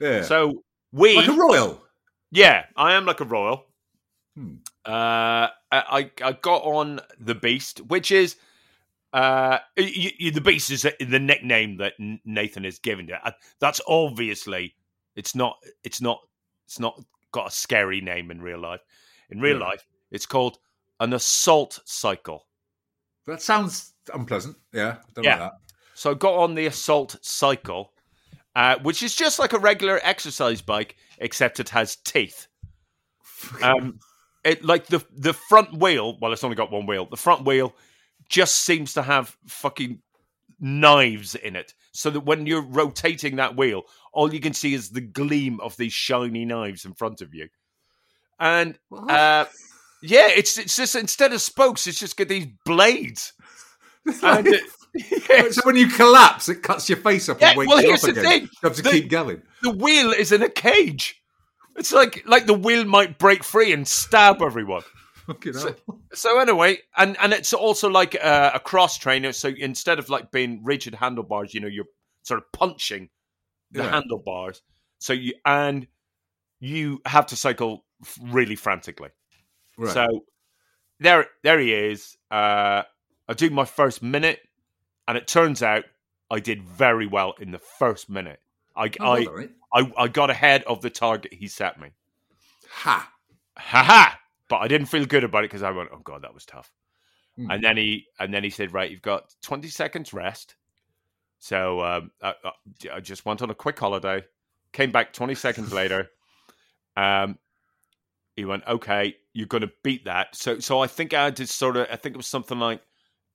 [0.00, 0.22] Yeah.
[0.22, 1.80] So we, like a royal.
[2.30, 3.66] yeah, I am like a royal.
[4.36, 4.56] Hmm.
[4.84, 8.36] Uh, I I got on the beast, which is
[9.12, 11.92] uh y y the beast is the nickname that
[12.24, 13.34] Nathan has given it.
[13.60, 14.74] That's obviously
[15.14, 16.20] it's not it's not
[16.66, 18.80] it's not got a scary name in real life.
[19.30, 19.66] In real Yeah.
[19.66, 20.58] life, it's called
[21.00, 22.46] an assault cycle.
[23.26, 24.56] That sounds unpleasant.
[24.72, 24.98] Yeah.
[25.00, 25.38] I don't Yeah.
[25.44, 25.52] like
[25.94, 27.92] So I got on the assault cycle,
[28.56, 32.48] uh, which is just like a regular exercise bike, except it has teeth.
[33.62, 33.98] Um,
[34.44, 36.18] it like the the front wheel.
[36.20, 37.06] Well, it's only got one wheel.
[37.06, 37.74] The front wheel
[38.28, 40.00] just seems to have fucking
[40.60, 44.90] knives in it, so that when you're rotating that wheel, all you can see is
[44.90, 47.48] the gleam of these shiny knives in front of you.
[48.38, 49.44] And uh,
[50.02, 53.32] yeah, it's it's just instead of spokes, it's just got these blades.
[54.06, 54.70] It,
[55.54, 58.04] so when you collapse, it cuts your face up Yeah, and wakes well, you here's
[58.04, 58.30] up the again.
[58.32, 58.42] thing.
[58.42, 59.42] You have to The- keep going.
[59.62, 61.21] the wheel is in a cage.
[61.76, 64.82] It's like like the wheel might break free and stab everyone.
[65.26, 65.98] Fucking So- hell.
[66.14, 69.32] So anyway, and and it's also like a, a cross trainer.
[69.32, 71.86] So instead of like being rigid handlebars, you know, you're
[72.22, 73.08] sort of punching
[73.70, 73.92] the Yeah.
[73.92, 74.60] handlebars.
[74.98, 75.86] So you and
[76.60, 77.86] you have to cycle
[78.20, 79.08] really frantically.
[79.78, 79.94] Right.
[79.94, 80.06] So
[81.00, 82.14] there, there he is.
[82.30, 82.82] Uh,
[83.26, 84.40] I do my first minute,
[85.08, 85.84] and it turns out
[86.30, 88.38] I did very well in the first minute.
[88.76, 89.48] I, Oh, I.
[89.74, 91.88] I, I got ahead of the target he set me.
[92.70, 93.10] Ha.
[93.58, 94.18] Ha ha!
[94.48, 96.72] But I didn't feel good about it because I went, "Oh god, that was tough."
[97.36, 97.50] Hmm.
[97.50, 100.56] And then he, and then he said, "Right, you've got twenty seconds rest."
[101.38, 102.34] So um, I,
[102.94, 104.24] I- just went on a quick holiday.
[104.72, 106.08] Came back twenty seconds later.
[106.96, 107.38] Um,
[108.36, 111.46] he went, "Okay, you're going to beat that." So, so I think I had to
[111.46, 112.80] sort of, I think it was something like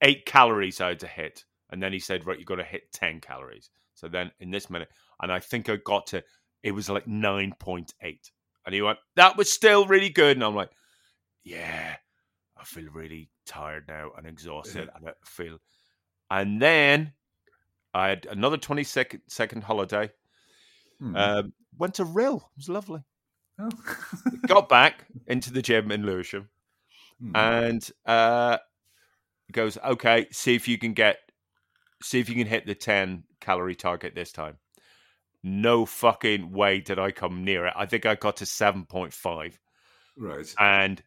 [0.02, 2.91] eight calories I had to hit, and then he said, "Right, you've got to hit
[2.91, 4.89] ten calories." So then in this minute,
[5.21, 6.23] and I think I got to,
[6.63, 8.32] it was like nine point eight,
[8.65, 10.71] and he went, "That was still really good," and I'm like,
[11.43, 11.95] "Yeah,
[12.58, 15.60] I feel really tired now and exhausted, and I feel,"
[16.30, 17.13] and then
[17.93, 20.12] I had another 20 second, second holiday.
[20.99, 21.15] Hmm.
[21.15, 22.38] Um, went to Rhyl.
[22.38, 23.03] It was lovely.
[23.60, 23.69] Oh.
[24.47, 26.49] Got back into the gym in Lewisham
[27.19, 27.36] Hmm.
[27.36, 28.60] and uh,
[29.51, 31.17] goes, okay, see if you can get,
[32.03, 34.58] see if you can hit the 10 calorie target this time.
[35.48, 37.74] No fucking way did I come near it.
[37.76, 39.54] I think I got to 7.5.
[40.18, 40.56] Right.
[40.60, 41.02] And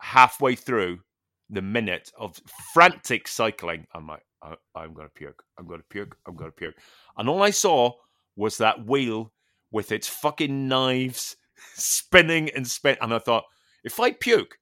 [0.00, 1.00] halfway through
[1.48, 2.40] the minute of
[2.72, 5.44] frantic cycling, I'm like, I, I'm going to puke.
[5.58, 6.16] I'm going to puke.
[6.26, 6.74] I'm going to puke.
[7.16, 7.92] And all I saw
[8.36, 9.32] was that wheel
[9.70, 11.36] with its fucking knives
[11.74, 12.96] spinning and spin.
[13.00, 13.44] And I thought,
[13.84, 14.58] if I puke,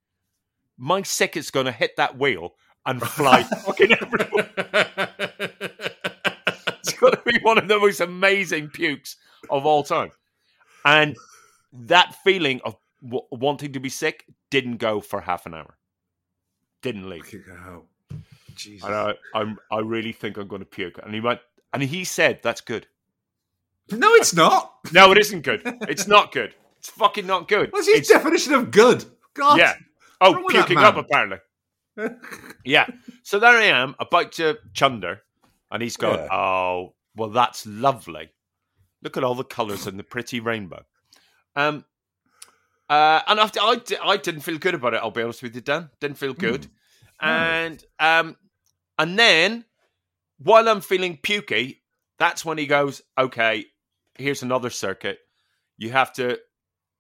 [0.77, 5.52] my sick is going to hit that wheel and fly fucking everywhere.
[7.25, 9.17] It's going to be one of the most amazing pukes
[9.51, 10.11] of all time.
[10.85, 11.17] And
[11.73, 15.77] that feeling of w- wanting to be sick didn't go for half an hour.
[16.83, 17.25] Didn't leave.
[18.55, 18.85] Jesus.
[18.85, 20.99] And I, I'm, I really think I'm going to puke.
[21.03, 21.41] And he went,
[21.73, 22.87] and he said, that's good.
[23.91, 24.71] No, it's not.
[24.93, 25.63] No, it isn't good.
[25.83, 26.55] It's not good.
[26.79, 27.73] It's fucking not good.
[27.73, 29.05] What's his It's- definition of good?
[29.35, 29.59] God.
[29.59, 29.75] Yeah.
[30.21, 31.39] Oh, puking up apparently.
[32.65, 32.87] Yeah.
[33.23, 35.21] So there I am, about to chunder,
[35.71, 36.35] and he's going, Yeah.
[36.35, 38.31] "Oh, well, that's lovely.
[39.03, 40.85] Look at all the colours in the pretty rainbow."
[41.57, 41.85] Um,
[42.89, 45.01] uh, and after I, I didn't feel good about it.
[45.03, 45.91] I'll be honest with you, Dan.
[46.01, 46.67] Didn't feel good.
[47.21, 47.29] Hmm.
[47.29, 48.37] And um,
[48.99, 49.65] and then
[50.39, 51.79] while I'm feeling pukey,
[52.19, 53.67] that's when he goes, "Okay,
[54.19, 55.19] here's another circuit.
[55.79, 56.39] You have to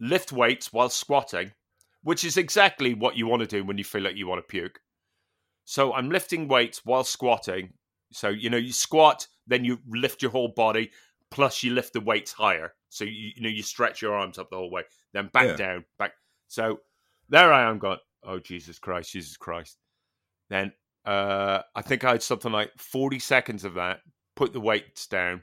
[0.01, 1.53] lift weights while squatting."
[2.03, 4.47] which is exactly what you want to do when you feel like you want to
[4.47, 4.81] puke.
[5.65, 7.75] So I'm lifting weights while squatting.
[8.13, 10.91] So you know you squat, then you lift your whole body,
[11.31, 12.75] plus you lift the weights higher.
[12.89, 15.57] So you you know you stretch your arms up the whole way, then back Yeah.
[15.57, 16.13] down, back.
[16.49, 16.81] So
[17.29, 19.79] there I am, going, oh Jesus Christ, Jesus Christ.
[20.51, 20.73] Then
[21.05, 24.01] uh, I think I had something like 40 seconds of that.
[24.37, 25.43] Put the weights down.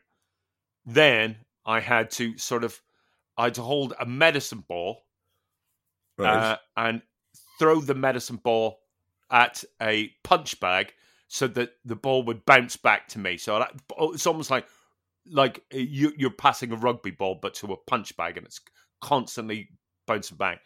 [0.86, 2.80] Then I had to sort of,
[3.38, 5.04] I had to hold a medicine ball
[6.18, 6.36] Right.
[6.36, 7.02] uh, and
[7.58, 8.80] throw the medicine ball
[9.32, 10.94] at a punch bag
[11.30, 13.38] so that the ball would bounce back to me.
[13.38, 13.66] So
[13.98, 14.68] oh, it's almost like
[15.32, 18.60] like uh, you, you're passing a rugby ball, but to a punch bag, and it's
[19.00, 19.70] constantly
[20.08, 20.62] bouncing back.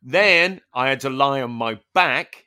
[0.00, 2.46] Then I had to lie on my back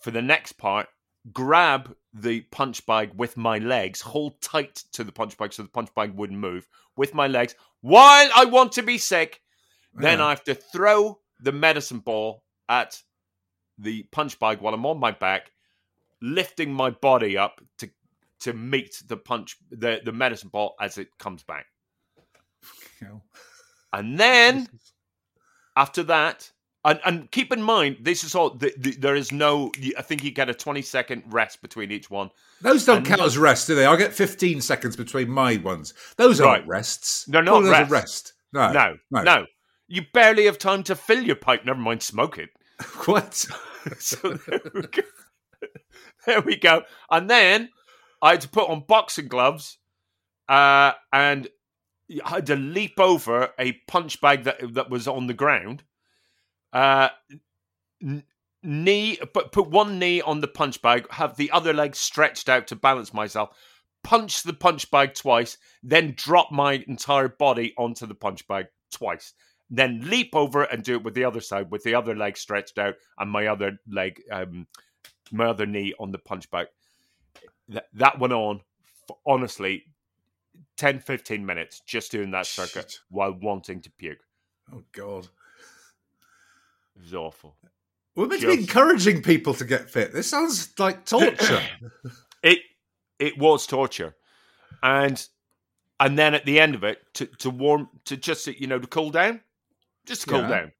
[0.00, 0.88] for the next part,
[1.32, 5.68] grab the punch bag with my legs, hold tight to the punch bag so the
[5.68, 9.40] punch bag wouldn't move with my legs while I want to be sick.
[9.94, 10.26] Then Yeah.
[10.26, 13.02] I have to throw the medicine ball at
[13.78, 15.50] the punch bag while I'm on my back,
[16.22, 17.90] lifting my body up to
[18.40, 21.66] to meet the punch the, the medicine ball as it comes back.
[23.92, 24.68] And then
[25.76, 26.50] after that,
[26.84, 28.50] and, and keep in mind, this is all.
[28.50, 29.70] The, the, there is no.
[29.96, 32.30] I think you get a twenty second rest between each one.
[32.60, 33.86] Those don't And- count as rest, do they?
[33.86, 35.94] I get 15 seconds between my ones.
[36.16, 36.68] Those aren't Right.
[36.68, 37.24] rests.
[37.26, 37.90] They're not rest.
[37.90, 38.32] rest.
[38.52, 38.72] No.
[38.72, 39.22] No, no.
[39.22, 39.46] no,
[39.88, 41.64] You barely have time to fill your pipe.
[41.64, 42.50] Never mind smoke it.
[43.06, 43.34] What?
[43.98, 45.02] so there we, go.
[46.26, 46.82] there we go.
[47.10, 47.70] And then
[48.20, 49.78] I had to put on boxing gloves,
[50.48, 51.48] uh, and
[52.24, 55.82] I had to leap over a punch bag that that was on the ground.
[56.72, 57.08] Uh,
[58.62, 62.66] knee, but put one knee on the punch bag, have the other leg stretched out
[62.68, 63.50] to balance myself.
[64.04, 69.32] Punch the punch bag twice, then drop my entire body onto the punch bag twice
[69.74, 72.78] then leap over and do it with the other side with the other leg stretched
[72.78, 74.66] out and my other leg um
[75.30, 76.66] my other knee on the punch bag
[77.68, 78.60] that, that went on
[79.06, 79.84] for honestly
[80.76, 83.00] 10 15 minutes just doing that circuit Shit.
[83.10, 84.18] while wanting to puke
[84.72, 85.28] Oh, God.
[86.96, 87.56] it was awful
[88.14, 90.12] We're meant to be encouraging people to get fit.
[90.12, 91.60] This sounds like torture.
[92.42, 92.58] it
[93.18, 94.14] it was torture
[94.82, 95.26] and
[96.00, 98.86] and then at the end of it to to warm to just you know to
[98.86, 99.40] cool down
[100.06, 100.48] just to cool Yeah.
[100.48, 100.72] down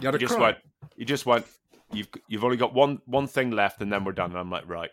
[0.00, 0.42] You you just cry.
[0.46, 0.58] went
[0.96, 1.46] you just went
[1.92, 4.30] you've you've only got one one thing left and then we're done.
[4.30, 4.90] And i'm like right.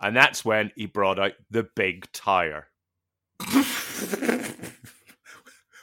[0.00, 2.68] And that's when he brought out the big tire.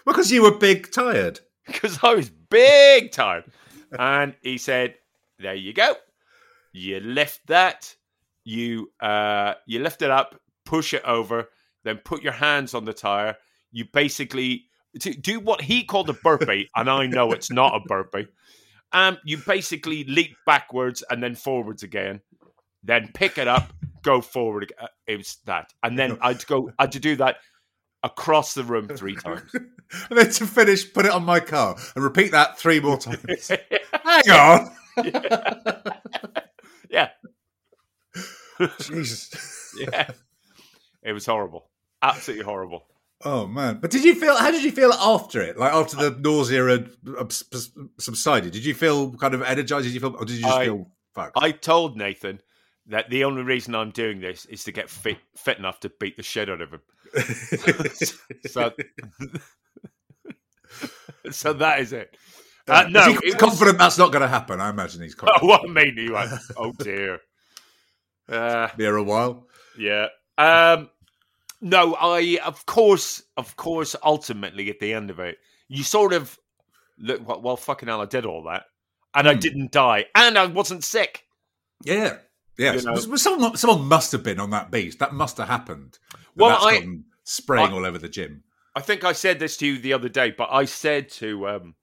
[0.05, 1.39] Because you were big tired.
[1.67, 3.43] because i was big tired.
[3.91, 4.95] And he said
[5.37, 5.93] there you go.
[6.73, 7.95] You lift that.
[8.43, 11.49] You uh you lift it up push it over
[11.83, 13.37] then put your hands on the tire.
[13.71, 14.65] You basically
[15.21, 18.27] do what he called a burpee and i know it's not a burpee
[18.93, 22.21] um you basically leap backwards and then forwards again
[22.83, 23.71] then pick it up
[24.01, 25.71] go forward uh, it was that.
[25.83, 27.37] And then i'd go i'd do that
[28.03, 29.51] across the room three times.
[29.53, 33.51] And then to finish, put it on my car and repeat that three more times.
[34.03, 34.71] Hang on.
[36.89, 37.09] yeah.
[38.81, 39.73] Jesus.
[39.77, 40.11] yeah.
[41.03, 41.69] It was horrible.
[42.01, 42.85] Absolutely horrible
[43.25, 43.79] Oh man!
[43.81, 44.37] But did you feel?
[44.37, 45.57] How did you feel after it?
[45.57, 47.25] Like after the nausea had uh,
[47.99, 49.85] subsided, did you feel kind of energized?
[49.85, 51.33] Did you feel, or did you just I- feel fucked?
[51.37, 52.39] I told Nathan
[52.87, 56.15] that the only reason I'm doing this is to get fit fit enough to beat
[56.17, 56.81] the shit out of him.
[58.47, 58.71] so,
[61.31, 62.15] so that is it.
[62.67, 64.61] Uh, no, Is he it was- confident that's not going to happen.
[64.61, 65.49] I imagine he's Oh, confident.
[65.49, 67.19] what made me like, oh dear.
[68.27, 69.47] Uh, Here a while.
[69.77, 70.07] yeah.
[70.37, 70.89] Um,
[71.61, 76.37] no, I of course, of course, ultimately at the end of it, you sort of
[76.97, 77.27] look.
[77.27, 78.65] Well, well fucking hell, I did all that,
[79.13, 79.39] and I Hmm.
[79.39, 81.25] didn't die, and I wasn't sick.
[81.83, 82.17] Yeah.
[82.57, 82.73] yeah.
[82.73, 82.95] You know.
[83.15, 84.99] Someone, someone must have been on that beast.
[84.99, 85.97] That must have happened.
[86.35, 86.87] Well, that's I-
[87.23, 88.43] spraying I- all over the gym.
[88.75, 91.75] I think I said this to you the other day, but I said to um,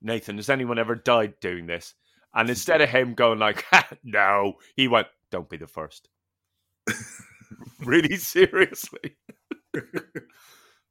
[0.00, 1.94] Nathan, "Has anyone ever died doing this?"
[2.34, 3.64] And instead of him going like,
[4.04, 6.08] "No," he went, "Don't be the first.
[7.84, 9.16] really seriously.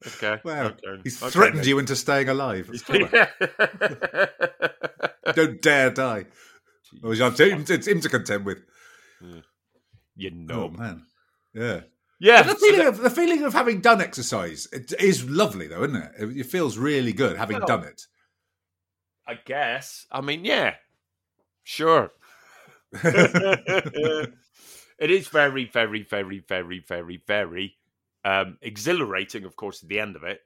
[0.07, 0.39] okay.
[0.43, 0.65] Wow.
[0.65, 1.01] okay.
[1.03, 2.69] He's okay, threatened you into staying alive.
[2.85, 3.29] Clever.
[5.35, 6.25] Don't dare die.
[7.03, 8.59] Oh, it's him, it's him to contend with.
[10.15, 10.69] you Oh know.
[10.69, 11.05] man,
[11.53, 11.81] yeah.
[12.19, 12.41] yeah.
[12.41, 16.11] the feeling of the feeling of having done exercise it is lovely, though, isn't it?
[16.19, 18.01] It, it feels really good having Well, done it.
[19.27, 20.05] I guess.
[20.11, 20.75] I mean, yeah.
[21.63, 22.11] Sure.
[25.01, 27.75] It is very, very, very, very, very, very
[28.23, 30.41] um, exhilarating, of course, at the end of it.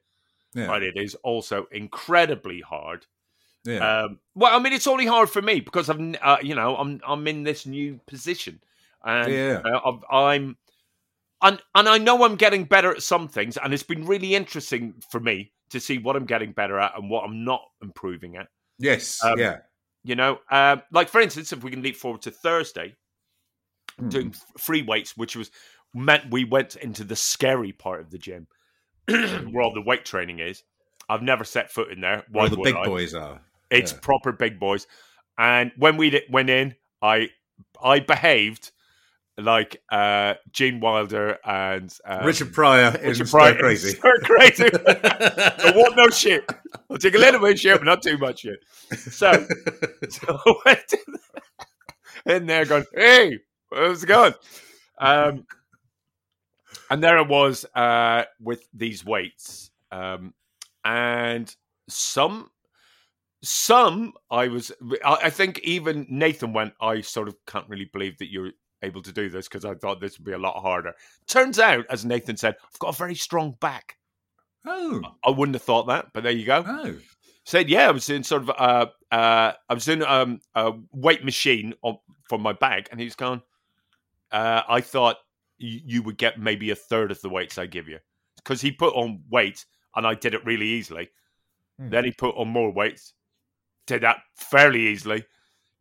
[0.56, 3.06] yeah, But it is also incredibly hard.
[3.66, 6.78] yeah, Um, well, I mean, it's only hard for me because I'm, uh, you know,
[6.78, 8.62] I'm I'm in this new position,
[9.04, 9.62] and Yeah.
[9.66, 10.58] uh, I'm,
[11.42, 14.94] and and I know I'm getting better at some things, and it's been really interesting
[15.12, 18.48] for me to see what I'm getting better at and what I'm not improving at.
[18.80, 19.58] yes, um, yeah.
[20.04, 22.96] You know, um, like for instance, if we can leap forward to Thursday,
[24.00, 24.10] Hmm.
[24.10, 25.52] doing free weights, which was
[25.94, 28.48] meant we went into the scary part of the gym
[29.08, 30.64] where all the weight training is.
[31.08, 32.24] I've never set foot in there.
[32.30, 32.86] Why the big I?
[32.86, 33.42] boys are.
[33.70, 34.00] It's Yeah.
[34.02, 34.88] proper big boys.
[35.38, 37.30] And when we went in, I
[37.82, 38.72] I behaved
[39.38, 43.90] like uh, Gene Wilder and um, Richard Pryor Richard Pryor Crazy.
[43.92, 44.64] Stir Crazy.
[44.88, 46.50] I want no shit.
[46.90, 48.60] I'll take a little bit of shit, but not too much shit.
[48.98, 49.32] So,
[50.10, 50.94] so I went
[52.26, 53.40] in there going, hey,
[53.76, 54.34] how's it going?
[54.98, 55.46] Um,
[56.90, 59.72] and there it was uh, with these weights.
[59.92, 60.34] Um,
[60.84, 61.54] and
[61.90, 62.50] some,
[63.44, 64.72] some I was,
[65.04, 69.02] I, I think even Nathan went, I sort of can't really believe that you're able
[69.02, 70.94] to do this because I thought this would be a lot harder.
[71.28, 73.98] Turns out, as Nathan said, I've got a very strong back.
[74.66, 76.64] oh, I wouldn't have thought that, but there you go.
[76.66, 76.96] oh,
[77.46, 81.24] Said, yeah, I was doing sort of, uh, uh, I was doing um, a weight
[81.24, 83.44] machine on, for my bag, and he's gone.
[84.36, 85.16] Uh, I thought
[85.58, 88.00] you, you would get maybe a third of the weights I give you
[88.36, 91.10] because he put on weight, and I did it really easily.
[91.80, 91.90] Hmm.
[91.90, 93.14] Then he put on more weights,
[93.88, 95.24] did that fairly easily.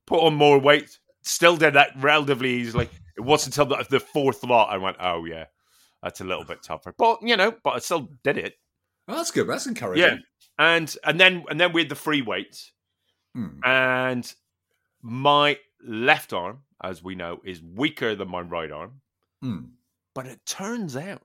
[0.06, 2.88] Put on more weight, still did that relatively easily.
[3.16, 5.46] It wasn't until the, the fourth lot I went, oh yeah,
[6.02, 6.94] that's a little bit tougher.
[6.96, 8.54] But you know, but I still did it.
[9.08, 9.48] Well, that's good.
[9.48, 10.04] That's encouraging.
[10.04, 10.16] Yeah,
[10.58, 12.72] and and then and then we had the free weights,
[13.34, 13.58] Hmm.
[13.64, 14.34] and
[15.02, 19.00] my left arm, as we know, is weaker than my right arm.
[19.42, 19.58] Hmm.
[20.14, 21.22] But it turns out,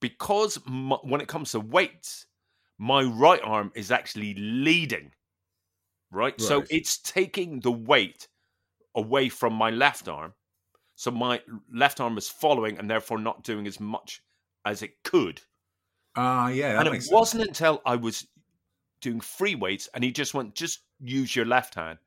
[0.00, 2.26] because my, when it comes to weights,
[2.78, 5.12] my right arm is actually leading.
[6.10, 6.38] Right?
[6.38, 8.28] so it's taking the weight
[8.94, 10.34] away from my left arm.
[10.94, 11.40] So my
[11.72, 14.22] left arm is following and therefore not doing as much
[14.66, 15.40] as it could.
[16.14, 16.78] Ah, yeah.
[16.78, 18.26] And it wasn't until I was
[19.00, 21.98] doing free weights and he just went, just use your left hand.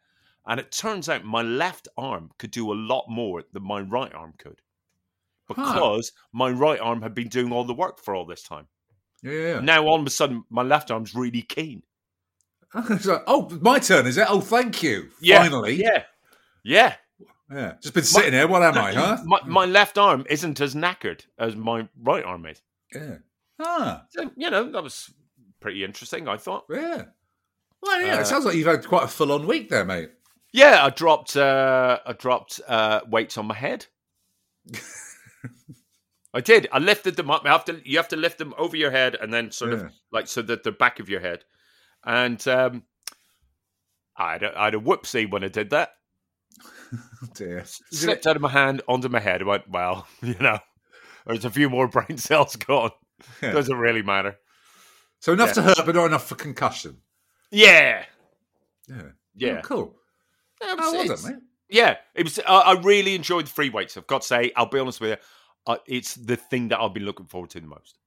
[0.47, 4.13] And it turns out my left arm could do a lot more than my right
[4.13, 4.61] arm could
[5.47, 8.67] because my right arm had been doing all the work for all this time.
[9.23, 9.53] Yeah, yeah.
[9.55, 9.59] yeah.
[9.59, 11.83] Now, all of a sudden, my left arm's really keen.
[12.89, 14.27] It's like, oh, my turn, is it?
[14.29, 15.09] Oh, thank you.
[15.21, 15.75] Yeah, Finally.
[15.75, 16.03] Yeah.
[16.63, 16.95] Yeah.
[17.49, 17.73] Yeah.
[17.81, 18.47] Just been sitting here.
[18.47, 19.17] What am I, huh?
[19.25, 22.61] My, my left arm isn't as knackered as my right arm is.
[22.93, 23.17] Yeah.
[23.59, 25.13] Ah, So, you know, that was
[25.61, 26.65] pretty interesting, I thought.
[26.69, 27.03] yeah.
[27.81, 28.17] Well, yeah.
[28.17, 30.09] Uh, it sounds like you've had quite a full-on week there, mate.
[30.55, 33.87] Yeah, I dropped uh, I dropped uh, weights on my head.
[36.33, 36.67] I did.
[36.71, 37.43] I lifted them up.
[37.43, 39.77] You have to you have to lift them over your head and then sort Yeah.
[39.79, 41.43] of like so that the back of your head.
[42.05, 42.83] And um,
[44.15, 45.89] I had a, I had a whoopsie when I did that.
[46.93, 46.99] Oh,
[47.35, 47.65] dear.
[47.91, 49.41] Slipped out of my hand onto my head.
[49.41, 50.59] I went, well, you know,
[51.25, 52.91] there's a few more brain cells gone.
[53.41, 53.51] Yeah.
[53.51, 54.37] Doesn't really matter.
[55.19, 55.53] So enough Yeah.
[55.53, 57.01] to hurt, but not enough for concussion.
[57.51, 58.05] Yeah,
[58.87, 59.01] Yeah.
[59.35, 59.59] yeah.
[59.59, 59.95] Oh, cool.
[60.61, 61.41] Yeah, it Oh, was- done, mate.
[61.69, 62.37] Yeah, it was.
[62.39, 63.97] Uh, I really enjoyed the free weights.
[63.97, 65.17] I've got to say, I'll be honest with you,
[65.65, 67.97] uh, it's the thing that I've been looking forward to the most.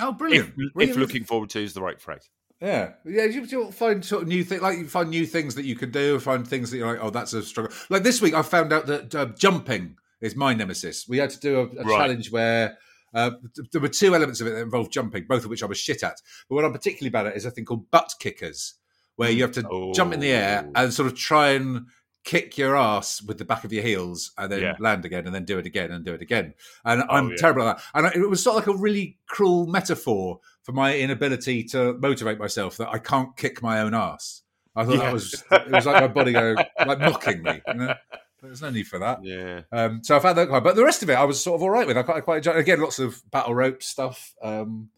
[0.00, 0.54] Oh, If, brilliant.
[0.78, 2.30] If looking forward to is the right phrase.
[2.62, 3.24] Yeah, yeah.
[3.24, 5.90] You, you'll find sort of new things, like you find new things that you can
[5.90, 6.18] do.
[6.20, 7.72] Find things that you're like, oh, that's a struggle.
[7.90, 11.06] Like this week, I found out that uh, jumping is my nemesis.
[11.06, 11.98] We had to do a, a Right.
[11.98, 12.78] challenge where
[13.14, 13.32] Uh,
[13.72, 16.02] there were two elements of it that involved jumping, both of which I was shit
[16.02, 16.16] at.
[16.48, 18.74] But what I'm particularly bad at is a thing called butt kickers,
[19.16, 20.72] where you have to jump in the air Oh.
[20.82, 21.86] and sort of try and
[22.24, 24.74] kick your ass with the back of your heels and then Yeah.
[24.78, 26.54] land again and then do it again and do it again.
[26.84, 27.36] And Oh, I'm yeah.
[27.36, 27.84] terrible at that.
[27.94, 32.38] And it was sort of like a really cruel metaphor for my inability to motivate
[32.38, 34.42] myself that I can't kick my own ass.
[34.76, 34.98] I thought Yeah.
[35.00, 36.56] that was it was like my body going
[36.86, 37.60] like mocking me.
[37.66, 37.94] You know?
[38.40, 39.24] There's no need for that.
[39.24, 39.62] Yeah.
[39.72, 41.62] Um, so I found that quite, but the rest of it I was sort of
[41.62, 41.96] all right with.
[41.98, 42.56] I quite, I quite enjoyed.
[42.56, 44.90] Again, lots of battle rope stuff, um,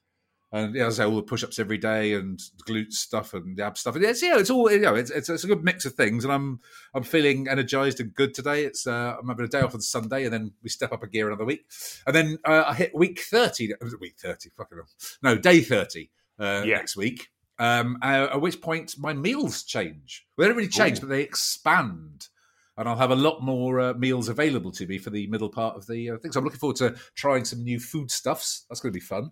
[0.54, 2.38] and yeah, as I say, all the push-ups every day and
[2.68, 3.96] glute stuff and the ab stuff.
[3.96, 4.94] And it's yeah, it's all you know.
[4.94, 6.60] It's, it's it's a good mix of things, and I'm
[6.94, 8.64] I'm feeling energized and good today.
[8.64, 11.08] It's uh, I'm having a day off on Sunday, and then we step up a
[11.08, 11.66] gear another week,
[12.06, 13.72] and then uh, I hit week thirty.
[14.00, 14.86] Week thirty, fucking hell.
[15.22, 16.76] no, day thirty uh, Yeah.
[16.76, 17.30] next week.
[17.58, 20.24] Um, uh, at which point my meals change.
[20.36, 21.02] Well, they don't really change, Ooh.
[21.02, 22.28] but they expand
[22.76, 25.76] and I'll have a lot more uh, meals available to me for the middle part
[25.76, 26.32] of the uh, thing.
[26.32, 28.66] So I'm looking forward to trying some new foodstuffs.
[28.68, 29.30] That's going to be fun.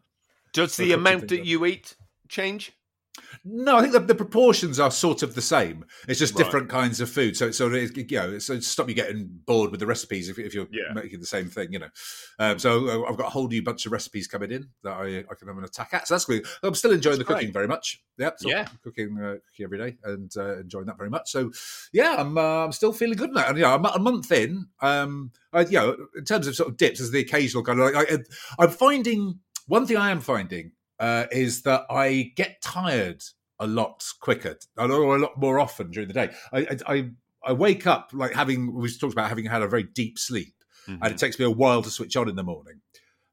[0.52, 1.96] Does the amount that you eat
[2.28, 2.72] change?
[3.44, 5.84] No, I think the, the proportions are sort of the same.
[6.08, 6.44] It's just Right.
[6.44, 7.36] different kinds of food.
[7.36, 10.54] So, so it, you know, so stop you getting bored with the recipes if, if
[10.54, 10.92] you're Yeah.
[10.94, 11.88] making the same thing, you know.
[12.38, 15.18] Um, so uh, I've got a whole new bunch of recipes coming in that I,
[15.18, 16.08] I can have an attack at.
[16.08, 16.46] So that's good.
[16.62, 17.54] I'm still enjoying That's the cooking great.
[17.54, 18.02] very much.
[18.18, 18.36] Yep.
[18.38, 18.68] So Yeah.
[18.82, 21.30] cooking, uh, cooking every day and uh, enjoying that very much.
[21.30, 21.50] So
[21.92, 23.46] yeah, I'm uh, I'm still feeling good now.
[23.48, 24.68] And yeah, I'm a month in.
[24.80, 27.92] Um, I, you know, in terms of sort of dips, as the occasional kind of
[27.92, 28.18] like I,
[28.58, 33.22] I'm finding one thing I am finding uh, is that I get tired
[33.58, 36.30] a lot quicker, or a lot more often during the day.
[36.52, 37.10] I, I,
[37.44, 40.54] I, wake up like having we talked about having had a very deep sleep,
[40.88, 40.98] Mhm.
[41.02, 42.80] and it takes me a while to switch on in the morning.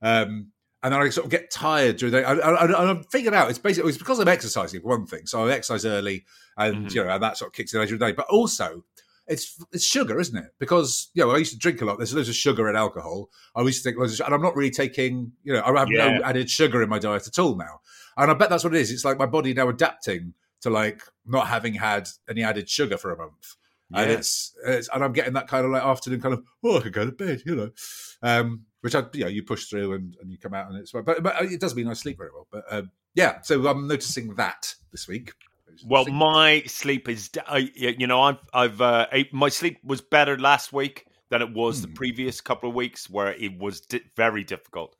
[0.01, 0.51] Um,
[0.81, 2.25] and then I sort of get tired during the day.
[2.25, 5.25] And I, I, I figured out it's basically it's because I'm exercising for one thing.
[5.25, 6.25] So I exercise early,
[6.57, 6.93] and Mhm.
[6.93, 8.11] you know, and that sort of kicks in later in the day.
[8.13, 8.85] But also,
[9.29, 10.51] it's it's sugar, isn't it?
[10.59, 11.97] Because you know, I used to drink a lot.
[11.97, 13.29] There's loads of sugar and alcohol.
[13.55, 15.31] I used to take loads of, and I'm not really taking.
[15.43, 16.17] You know, I have Yeah.
[16.17, 17.79] no added sugar in my diet at all now.
[18.17, 18.91] And I bet that's what it is.
[18.91, 23.11] It's like my body now adapting to like not having had any added sugar for
[23.13, 23.55] a month.
[23.93, 26.81] And it's, it's and I'm getting that kind of like afternoon kind of oh I
[26.81, 27.71] could go to bed, you know,
[28.21, 30.91] um, which I you know you push through and, and you come out and it's
[30.91, 32.47] but but it does mean I sleep very well.
[32.51, 35.33] But um, yeah, so I'm noticing that this week.
[35.85, 40.37] Well, my sleep is, I, you know, I've, I've, uh, I- my sleep was better
[40.37, 41.93] last week than it was the Hmm.
[41.93, 44.95] previous couple of weeks, where it was di- very difficult.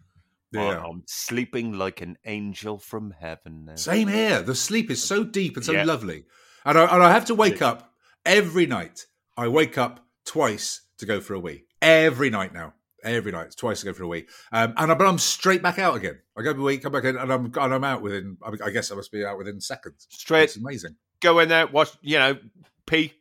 [0.51, 0.84] Yeah.
[0.84, 3.76] I'm sleeping like an angel from heaven now.
[3.76, 4.41] Same here.
[4.41, 5.84] The sleep is so deep and so Yeah.
[5.84, 6.26] lovely,
[6.65, 7.93] and I, and I have to wake up
[8.26, 9.05] every night.
[9.38, 12.74] I wake up twice to go for a wee every night now.
[13.04, 15.62] Every night, it's twice to go for a wee, um, and I, but I'm straight
[15.62, 16.20] back out again.
[16.38, 18.38] I go for a wee, come back in, and I'm and I'm out within.
[18.43, 20.08] I, mean, I guess I must be out within seconds.
[20.10, 20.95] Straight, It's amazing.
[21.22, 22.38] go in there, wash, you know,
[22.86, 23.14] pee.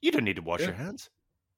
[0.00, 0.66] You don't need to wash Yeah.
[0.68, 1.10] your hands.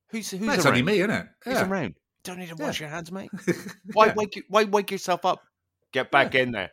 [0.08, 0.72] Who's who's No, it's around?
[0.72, 1.26] only me, isn't it?
[1.44, 1.94] Who's around?
[2.24, 2.66] Don't need to Yeah.
[2.66, 3.30] wash your hands, mate.
[3.92, 4.14] Why Yeah.
[4.16, 5.42] wake you, Why wake yourself up?
[5.92, 6.70] Get back in there,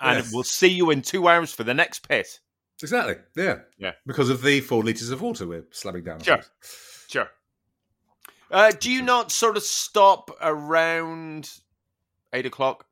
[0.00, 0.32] and Yes.
[0.32, 2.40] we'll see you in two hours for the next piss.
[2.82, 3.16] Exactly.
[3.36, 3.60] Yeah.
[3.78, 3.92] Yeah.
[4.06, 6.22] Because of the four liters of water we're slamming down.
[6.22, 6.40] Sure.
[7.08, 7.30] Sure.
[8.50, 11.50] Uh, do you not sort of stop around
[12.32, 12.86] eight o'clock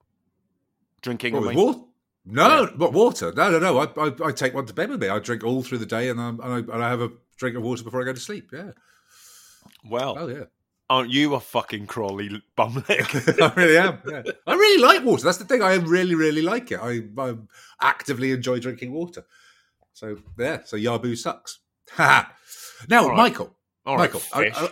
[1.02, 1.34] drinking?
[1.34, 1.80] What, water?
[2.26, 3.32] No, what water?
[3.36, 3.78] No, no, no.
[3.78, 5.08] I, I, I take one to bed with me.
[5.08, 7.62] I drink all through the day, and, and, I, and I have a drink of
[7.62, 8.50] water before I go to sleep.
[8.52, 8.70] Yeah.
[9.88, 10.44] Well, Oh yeah.
[10.88, 13.40] aren't you a fucking crawly bumlick?
[13.42, 13.98] I really am.
[14.08, 14.22] Yeah.
[14.46, 15.22] I really like water.
[15.24, 15.62] That's the thing.
[15.62, 16.80] I really, really like it.
[16.80, 17.34] I, I
[17.80, 19.24] actively enjoy drinking water.
[19.92, 20.60] So yeah.
[20.64, 21.58] So Yabu sucks.
[21.98, 22.26] now,
[22.90, 23.16] right.
[23.16, 23.54] Michael.
[23.86, 24.22] All right, Michael.
[24.32, 24.70] I-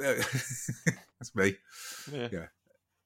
[1.18, 1.56] that's me.
[2.12, 2.46] Yeah.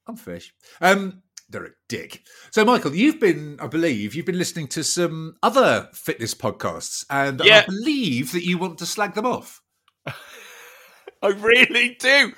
[0.07, 0.53] I'm fish.
[0.81, 2.23] Um, Derek Dick.
[2.51, 7.41] So, Michael, you've been, I believe, you've been listening to some other fitness podcasts, and
[7.45, 7.63] Yeah.
[7.63, 9.61] I believe that you want to slag them off.
[10.07, 12.33] I really do.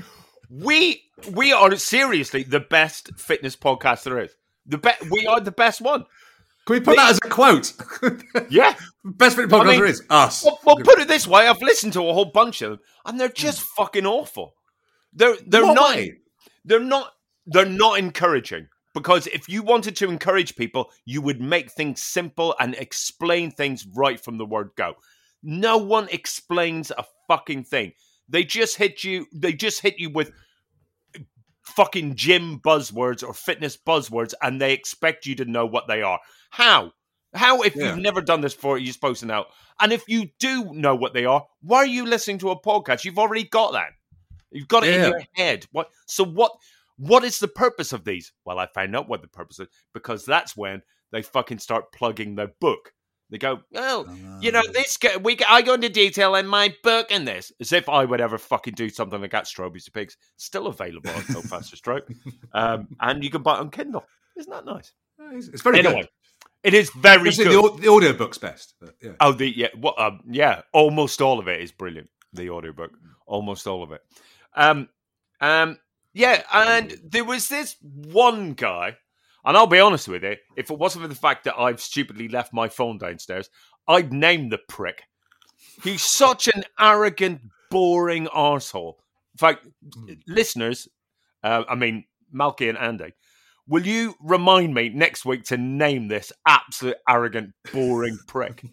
[0.49, 1.03] We
[1.33, 4.35] we are seriously the best fitness podcast there is.
[4.67, 6.05] The be- we are the best one.
[6.67, 7.73] Can we put We- that as a quote?
[8.51, 8.75] Yeah.
[9.05, 10.45] Best fitness podcast I mean- there is us.
[10.45, 13.21] Well, well, put it this way: I've listened to a whole bunch of them, and
[13.21, 14.55] they're just fucking awful.
[15.13, 16.15] They're they're What not way?
[16.65, 17.13] they're not
[17.47, 22.55] they're not encouraging because if you wanted to encourage people, you would make things simple
[22.59, 24.95] and explain things right from the word go.
[25.43, 27.93] No one explains a fucking thing.
[28.29, 29.27] They just hit you.
[29.33, 30.33] They just hit you with
[31.63, 36.19] fucking gym buzzwords or fitness buzzwords, and they expect you to know what they are.
[36.51, 36.93] How?
[37.35, 37.87] How, if Yeah.
[37.91, 39.47] you've never done this before, you're you supposed to know?
[39.81, 43.05] And if you do know what they are, why are you listening to a podcast?
[43.05, 43.91] You've already got that.
[44.51, 45.07] You've got it Yeah.
[45.07, 45.67] in your head.
[45.73, 45.91] What?
[46.07, 46.53] So what?
[46.99, 48.33] What is the purpose of these?
[48.47, 50.83] Well, I find out what the purpose is because that's when
[51.13, 52.93] they fucking start plugging their book.
[53.29, 54.07] They go, oh,
[54.41, 57.73] you know, this guy, we I go into detail in my book in this, as
[57.73, 59.47] if I would ever fucking do something like that.
[59.49, 62.09] Strawberries to Pigs still available on Faster Stroke,
[62.55, 64.07] um, and you can buy it on Kindle.
[64.39, 64.93] Isn't that nice?
[65.33, 66.09] It's, very Anyway, good.
[66.63, 67.47] It is very good.
[67.49, 68.75] the, the audio book's best.
[69.03, 69.13] Yeah.
[69.21, 69.99] Oh, the yeah, what?
[69.99, 72.11] Um, yeah, almost all of it is brilliant.
[72.33, 72.93] The audiobook,
[73.27, 74.03] almost all of it.
[74.55, 74.89] Um,
[75.41, 75.79] um,
[76.13, 78.97] yeah, and there was this one guy,
[79.45, 82.29] and I'll be honest with you, if it wasn't for the fact that I've stupidly
[82.29, 83.51] left my phone downstairs,
[83.87, 85.03] I'd name the prick.
[85.83, 88.95] He's such an arrogant, boring arsehole.
[89.35, 89.67] In fact,
[90.27, 90.89] listeners,
[91.43, 92.05] uh, I mean,
[92.35, 93.13] Malky and Andy,
[93.69, 98.65] will you remind me next week to name this absolute arrogant, boring prick?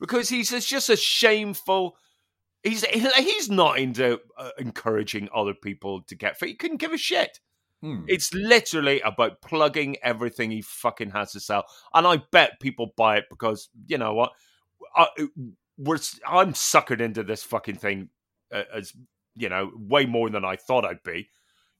[0.00, 1.96] because he's just a shameful.
[2.62, 6.48] He's he's not into uh, encouraging other people to get fit.
[6.48, 7.40] He couldn't give a shit.
[7.82, 8.04] Hmm.
[8.08, 13.18] It's literally about plugging everything he fucking has to sell, and I bet people buy
[13.18, 14.32] it because you know what,
[14.96, 15.08] I,
[15.76, 18.08] we're I'm suckered into this fucking thing
[18.52, 18.92] uh, as
[19.34, 21.28] you know way more than I thought I'd be,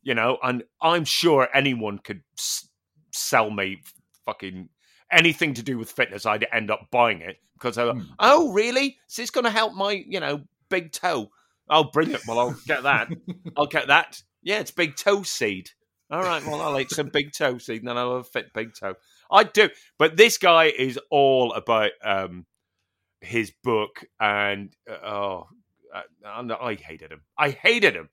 [0.05, 2.69] you know, and I'm sure anyone could s-
[3.13, 3.83] sell me
[4.25, 4.69] fucking
[5.11, 6.25] anything to do with fitness.
[6.27, 8.03] I'd end up buying it because I go, Hmm.
[8.21, 8.99] oh really?
[9.09, 11.31] Is this going to help my you know big toe?
[11.69, 12.27] Oh, brilliant!
[12.29, 13.09] Well, I'll get that.
[13.57, 14.23] I'll get that.
[14.43, 15.71] Yeah, it's big toe seed.
[16.11, 18.53] All right, well, I'll eat some big toe seed and then I'll have a fit
[18.53, 18.95] big toe.
[19.31, 19.71] I do.
[19.99, 22.45] But this guy is all about um,
[23.23, 25.47] his book and, uh, oh,
[25.95, 27.23] uh, and I hated him.
[27.39, 28.11] I hated him.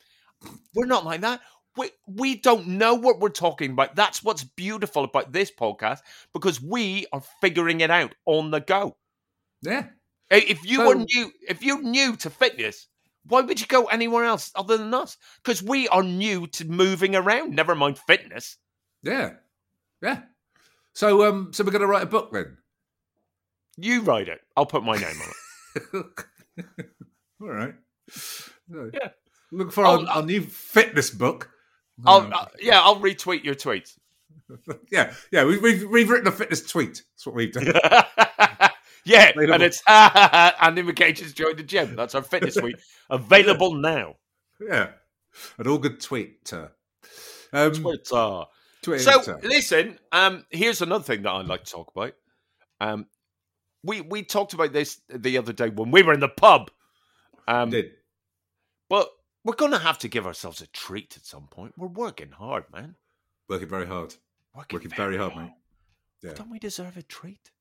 [0.74, 1.42] We're not like that.
[1.78, 3.96] We, we don't know what we're talking about.
[3.96, 6.00] That's what's beautiful about this podcast
[6.34, 8.98] because we are figuring it out on the go.
[9.62, 9.88] Yeah.
[10.30, 12.88] If you So- were new, if you're new to fitness,
[13.26, 15.18] why would you go anywhere else other than us?
[15.44, 17.56] Because we are new to moving around.
[17.56, 18.58] Never mind fitness.
[19.04, 19.34] Yeah.
[20.02, 20.24] Yeah.
[20.94, 22.58] So um so we're gonna write a book then.
[23.78, 24.42] You write it.
[24.58, 25.32] I'll put my name on
[25.76, 26.06] it.
[27.42, 27.76] All right.
[28.10, 29.10] So, Yeah.
[29.54, 31.50] Look for our, our new fitness book.
[32.06, 33.98] I'll, uh, yeah, I'll retweet your tweets.
[34.92, 35.46] yeah, yeah.
[35.46, 37.04] We've, we've we've written a fitness tweet.
[37.14, 37.66] That's what we've done.
[39.06, 39.54] yeah, Available.
[39.54, 41.96] and it's Andy McCage has joined the gym.
[41.96, 42.78] That's our fitness suite
[43.10, 44.16] available now.
[44.60, 44.90] yeah,
[45.58, 46.52] an all good tweet.
[47.54, 48.44] Um, Twitter.
[48.82, 49.04] Twitter.
[49.04, 52.14] So listen, um, here's another thing that I'd like to talk about.
[52.80, 53.06] Um,
[53.84, 56.72] we we talked about this the other day when we were in the pub.
[57.48, 57.92] Um, did
[58.90, 59.10] but
[59.44, 61.74] we're gonna have to give ourselves a treat at some point.
[61.78, 62.96] We're working hard, man.
[63.50, 64.16] working very hard.
[64.56, 65.52] Working, Working very hard, mate.
[66.22, 66.34] Yeah.
[66.34, 67.52] Don't we deserve a treat?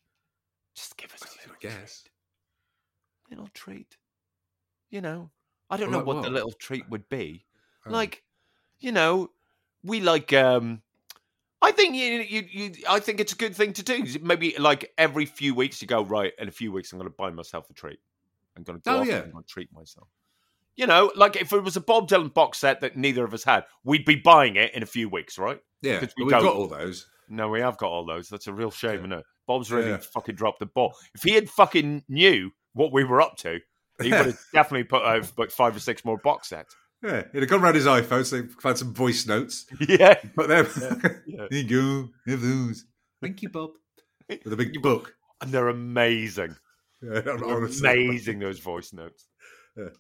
[0.75, 2.03] Just give us a I little guess.
[2.03, 2.11] treat.
[3.31, 3.97] Little treat.
[4.91, 5.31] You know,
[5.71, 7.45] I don't Well, know like what the little treat would be.
[7.87, 7.91] Oh.
[7.91, 8.25] Like,
[8.81, 9.31] you know,
[9.85, 10.33] we like.
[10.33, 10.83] um
[11.63, 12.73] I think you, you, you.
[12.89, 14.05] I think it's a good thing to do.
[14.23, 16.33] Maybe like every few weeks, you go right.
[16.39, 18.01] In a few weeks, I'm going to buy myself a treat.
[18.57, 19.17] I'm going to go Oh, off yeah.
[19.17, 20.09] and I'm going to treat myself.
[20.81, 23.45] You know, like if it was a Bob Dylan box set that neither of us
[23.45, 25.61] had, we'd be buying it in a few weeks, right?
[25.83, 27.07] Yeah, we we've don't- got all those.
[27.29, 28.29] No, we have got all those.
[28.31, 28.99] That's a real shame, Yeah.
[29.01, 29.25] isn't it?
[29.47, 29.99] Bob's really Yeah.
[29.99, 30.95] fucking dropped the ball.
[31.15, 33.61] If he had fucking knew what we were up to,
[34.03, 36.75] he would have definitely put out about five or six more box sets.
[37.03, 39.67] Yeah, he'd have gone around his iPhone, so found some voice notes.
[39.87, 40.19] Yeah.
[40.35, 40.67] But then,
[41.27, 41.47] yeah.
[41.51, 42.87] there you go, have those.
[43.21, 43.71] Thank you, Bob.
[44.29, 45.15] With a big book.
[45.43, 46.57] And they're amazing.
[47.03, 49.27] Yeah, They're amazing, those voice notes.
[49.77, 49.91] Yeah.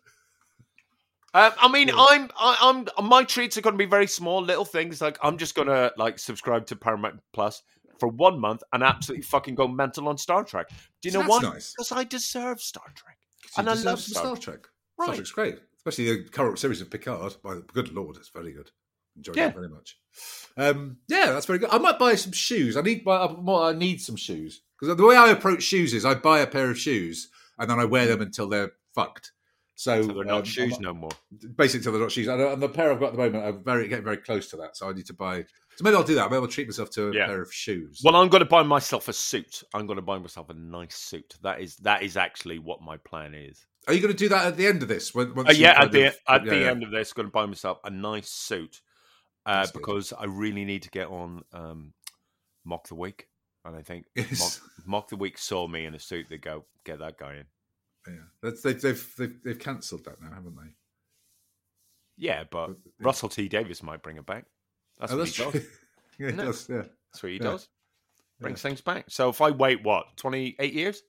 [1.33, 1.95] Um, I mean, Yeah.
[1.97, 5.01] I'm, I, I'm, my treats are going to be very small, little things.
[5.01, 7.63] Like I'm just going to like subscribe to Paramount Plus
[7.99, 10.69] for one month and absolutely fucking go mental on Star Trek.
[11.03, 11.41] Do you know That's why?
[11.41, 11.73] nice.
[11.77, 13.17] Because I deserve Star Trek.
[13.57, 14.63] And I love Star Star Trek.
[14.63, 14.67] Trek.
[15.03, 17.37] Star Trek's great, especially the current series of Picard.
[17.43, 18.71] By the good lord, it's very good.
[19.17, 19.49] Enjoyed Yeah.
[19.49, 19.99] it very much.
[20.57, 21.71] Um, yeah, that's very good.
[21.71, 22.77] I might buy some shoes.
[22.77, 23.27] I need buy.
[23.27, 26.71] I need some shoes because the way I approach shoes is I buy a pair
[26.71, 27.29] of shoes
[27.59, 29.33] and then I wear them until they're fucked.
[29.81, 31.11] So, So they're not um, shoes I'm- no more.
[31.57, 32.29] basically until they're not shoes.
[32.29, 34.57] And, and the pair I've got at the moment are very getting very close to
[34.59, 34.77] that.
[34.77, 35.41] So I need to buy.
[35.77, 36.31] So maybe I'll do that.
[36.31, 37.25] Maybe I'll treat myself to a Yeah.
[37.27, 38.03] pair of shoes.
[38.05, 39.63] Well, I'm going to buy myself a suit.
[39.73, 41.37] I'm going to buy myself a nice suit.
[41.43, 43.65] That is that is actually what my plan is.
[43.89, 45.15] Are you going to do that at the end of this?
[45.15, 46.71] When, once Uh, yeah, at the of- at yeah, the yeah.
[46.71, 48.83] end of this, going to buy myself a nice suit
[49.47, 49.79] uh, That's good.
[49.79, 51.95] because I really need to get on um,
[52.67, 53.29] mock the week,
[53.65, 54.61] and I think mock, Yes.
[54.85, 56.27] mock the week saw me in a suit.
[56.29, 57.45] They go get that guy in.
[58.11, 60.75] Yeah, That's, they've they've they've, they've cancelled that now, haven't they?
[62.17, 64.45] Yeah, but But- Russell T Davies might bring it back.
[64.99, 65.67] That's oh, what that's he does.
[66.19, 66.69] yeah, does.
[66.69, 66.77] Yeah,
[67.13, 67.43] That's what he Yeah.
[67.45, 67.69] does.
[68.41, 68.69] Brings Yeah.
[68.71, 69.05] things back.
[69.09, 71.03] So if I wait, what twenty eight years?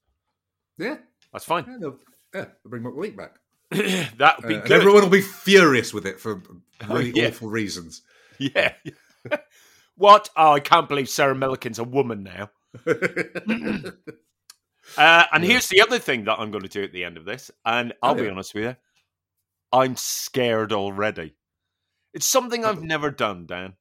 [0.78, 0.98] yeah,
[1.34, 1.66] That's fine.
[1.68, 1.78] yeah.
[1.80, 1.98] They'll,
[2.34, 3.36] yeah, they'll bring Week back.
[3.72, 4.72] that would be Uh, good.
[4.72, 6.42] everyone will be furious with it for
[6.90, 7.28] Oh, really yeah.
[7.28, 8.02] awful reasons.
[8.40, 8.74] Yeah.
[9.96, 10.30] what?
[10.36, 12.50] Oh, I can't believe Sarah Millican's a woman now.
[14.98, 15.52] Uh, and Yeah.
[15.52, 17.94] here's the other thing that I'm going to do at the end of this, and
[18.02, 18.32] I'll Oh, be yeah.
[18.32, 18.76] honest with you,
[19.72, 21.36] I'm scared already.
[22.14, 23.74] It's something I've never done, Dan,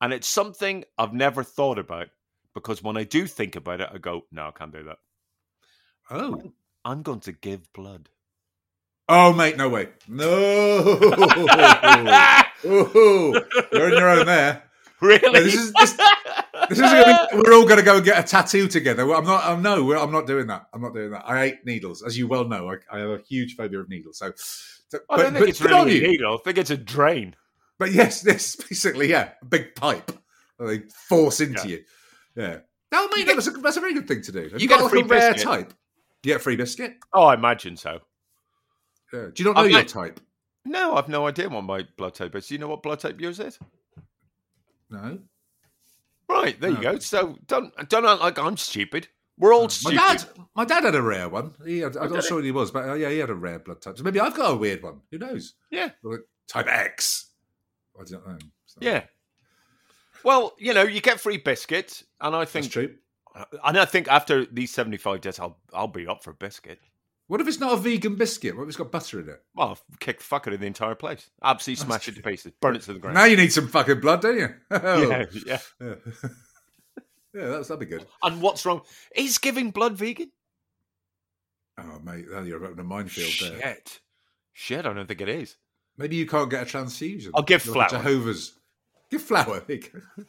[0.00, 2.08] and it's something I've never thought about
[2.54, 4.98] because when I do think about it, I go, "No, I can't do that."
[6.10, 6.52] Oh,
[6.84, 8.10] I'm going to give blood.
[9.08, 10.24] oh, mate, no way, no.
[12.66, 13.34] Ooh,
[13.72, 14.62] you're on your own there.
[15.00, 15.32] really?
[15.32, 15.98] No, this is- this-
[16.68, 19.02] This is gonna be, we're all going to go and get a tattoo together.
[19.14, 19.44] I'm not.
[19.44, 19.92] I'm no.
[20.00, 20.66] I'm not doing that.
[20.72, 21.24] I'm not doing that.
[21.28, 22.70] I hate needles, as you well know.
[22.70, 24.18] I, I have a huge phobia of needles.
[24.18, 26.34] So, so I don't but, think it's really a needle.
[26.34, 27.36] I think it's a drain.
[27.78, 30.10] But yes, this basically, yeah, a big pipe
[30.58, 31.84] that they force into you.
[32.36, 32.58] Yeah.
[32.92, 34.42] No, mate, that's a that's a very good thing to do.
[34.44, 35.50] Have You you, get got a like free a rare biscuit.
[35.50, 35.74] type?
[36.22, 36.96] You get a free biscuit.
[37.12, 38.00] Oh, I imagine so.
[39.12, 39.26] Yeah.
[39.34, 40.20] Do you not know I've your type?
[40.64, 42.46] No, I've no idea what my blood type is.
[42.46, 43.58] Do you know what blood type yours is?
[44.90, 45.18] No.
[46.28, 46.98] Right, there you go.
[46.98, 49.08] So don't don't act like I'm stupid.
[49.36, 49.96] We're all My stupid.
[49.96, 51.54] dad, my dad had a rare one.
[51.66, 52.28] He had, I'm not he?
[52.28, 53.98] sure what he was, but uh, yeah, he had a rare blood type.
[53.98, 55.00] So maybe I've got a weird one.
[55.10, 55.54] Who knows?
[55.70, 57.30] Yeah, Like type X.
[57.98, 58.38] I don't know.
[58.66, 59.02] So, yeah.
[60.22, 62.94] Well, you know, you get free biscuits, and I that's think, true.
[63.64, 66.78] and I think after these seventy-five days, I'll I'll be up for a biscuit.
[67.26, 68.54] What if it's not a vegan biscuit?
[68.54, 69.42] What if it's got butter in it?
[69.54, 71.30] Well, I'll kick the fuck out of the entire place.
[71.42, 73.14] Absolutely smash it to pieces, burn it to the ground.
[73.14, 74.48] Now you need some fucking blood, don't you?
[74.70, 75.08] Oh.
[75.08, 75.58] Yeah, yeah.
[75.80, 75.94] yeah.
[77.34, 78.04] yeah, that's, that'd be good.
[78.22, 78.82] And what's wrong?
[79.16, 80.32] Is giving blood vegan?
[81.78, 83.60] Oh, mate, now you're in a minefield there.
[83.60, 84.00] Shit,
[84.52, 84.86] shit.
[84.86, 85.56] I don't think it is.
[85.96, 87.32] Maybe you can't get a transfusion.
[87.34, 88.02] I'll give You're like flour.
[88.02, 88.58] Jehovah's.
[89.10, 89.60] Give flour.
[89.66, 90.24] There you go.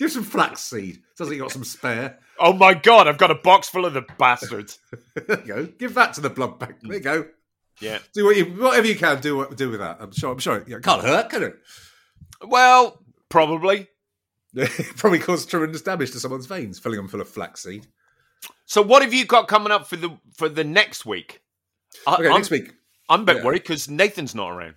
[0.00, 1.02] Give some flaxseed.
[1.14, 2.18] Sounds like you got some spare.
[2.42, 4.78] Oh my god, I've got a box full of the bastards.
[5.14, 5.66] there you go.
[5.66, 6.76] Give that to the blood bank.
[6.82, 7.26] There you go.
[7.82, 7.98] Yeah.
[8.14, 9.46] Do what you, whatever you can do.
[9.54, 9.98] Do with that.
[10.00, 10.32] I'm sure.
[10.32, 10.64] I'm sure.
[10.66, 11.56] Yeah, it can't hurt, can it?
[12.42, 13.88] Well, probably.
[14.96, 17.86] Probably cause tremendous damage to someone's veins, filling them full of flaxseed.
[18.64, 21.42] So, what have you got coming up for the for the next week?
[22.06, 22.72] I, Okay, I'm, next week.
[23.10, 23.44] I'm a bit Yeah.
[23.44, 24.76] worried because Nathan's not around.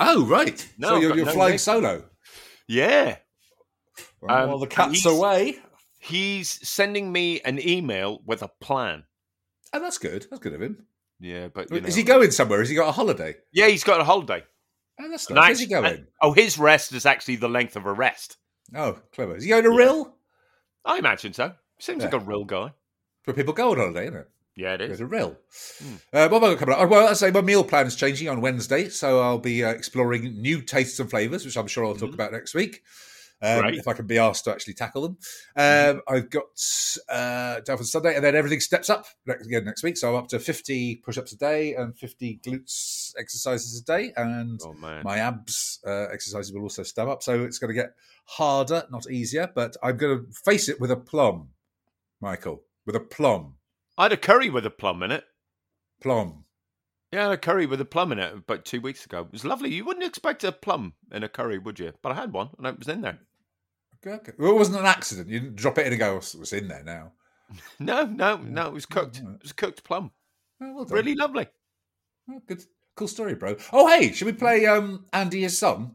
[0.00, 0.66] Oh, right.
[0.78, 1.60] No, so you're, you're no flying link.
[1.60, 2.04] solo.
[2.66, 3.16] Yeah,
[4.20, 5.58] Well, Um, well, the and cat's he's- away.
[5.98, 9.04] he's sending me an email with a plan.
[9.72, 10.26] Oh, that's good.
[10.30, 10.86] That's good of him.
[11.20, 11.86] Yeah, but you know.
[11.88, 12.60] Is he going somewhere?
[12.60, 13.36] Has he got a holiday?
[13.52, 14.44] Yeah, he's got a holiday.
[15.00, 15.48] Oh, that's And nice.
[15.48, 16.06] Where's he going?
[16.20, 18.36] Oh, his rest is actually the length of a rest.
[18.74, 19.36] Oh, clever.
[19.36, 20.12] Is he going to Rhyl?
[20.84, 21.52] I imagine so.
[21.78, 22.72] Seems like a real guy.
[23.24, 24.28] Where people go on holiday, isn't it?
[24.56, 24.98] Yeah, it is.
[24.98, 25.36] Go a Rhyl.
[25.82, 25.94] Hmm.
[26.12, 26.80] Uh, what have I got coming up?
[26.80, 29.70] Oh, Well, I say my meal plan is changing on Wednesday, so I'll be uh,
[29.70, 32.14] exploring new tastes and flavours, which I'm sure I'll talk Mhm.
[32.14, 32.82] about next week.
[33.40, 33.74] Um, Right.
[33.74, 35.18] If I can be asked to actually tackle them,
[35.56, 36.44] um, I've got
[37.08, 39.96] uh, down for Sunday, and then everything steps up next, again next week.
[39.96, 44.60] So I'm up to 50 push-ups a day and 50 glutes exercises a day, and
[44.64, 44.74] Oh
[45.04, 47.22] my abs uh, exercises will also step up.
[47.22, 49.48] So it's going to get harder, not easier.
[49.54, 51.50] But I'm going to face it with a plum,
[52.20, 53.54] Michael, with a plum,
[53.98, 55.24] I had a curry with a plum in it.
[56.00, 56.44] plum.
[57.12, 59.22] Yeah, I had a curry with a plum in it about two weeks ago.
[59.22, 59.74] It was lovely.
[59.74, 61.92] You wouldn't expect a plum in a curry, would you?
[62.00, 63.18] But I had one and it was in there.
[64.06, 64.32] Okay, okay.
[64.38, 65.28] Well, it wasn't an accident.
[65.28, 67.12] You didn't drop it in and go, "Oh, it's in there now.
[67.78, 68.66] No, no, no.
[68.66, 69.18] It was cooked.
[69.18, 70.10] It was cooked plum.
[70.60, 70.84] Oh, well.
[70.84, 71.46] Really lovely.
[72.30, 72.62] Oh, good.
[72.94, 73.56] Cool story, bro.
[73.72, 75.94] Oh, hey, should we play um, Andy his song?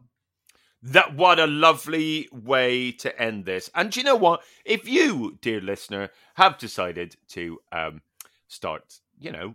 [0.82, 3.70] That what a lovely way to end this.
[3.74, 4.42] And do you know what?
[4.64, 8.02] If you, dear listener, have decided to um,
[8.48, 9.54] start, you know,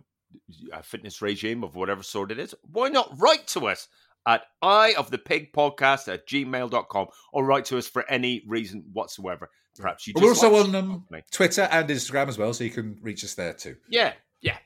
[0.72, 3.88] a fitness regime of whatever sort it is, why not write to us
[4.26, 8.84] at eye of the pig podcast at gmail.com or write to us for any reason
[8.92, 9.48] whatsoever.
[9.76, 11.06] Perhaps you just We're also on um.
[11.30, 13.76] Twitter and Instagram as well, so you can reach us there too.
[13.88, 14.58] Yeah, yeah.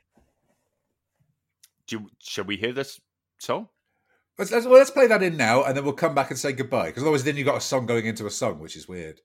[1.87, 3.01] Do you, shall we hear this
[3.39, 3.69] song?
[4.39, 6.53] Let's, let's, well, let's play that in now, and then we'll come back and say
[6.53, 6.87] goodbye.
[6.87, 9.21] Because otherwise, then you've got a song going into a song, which is weird.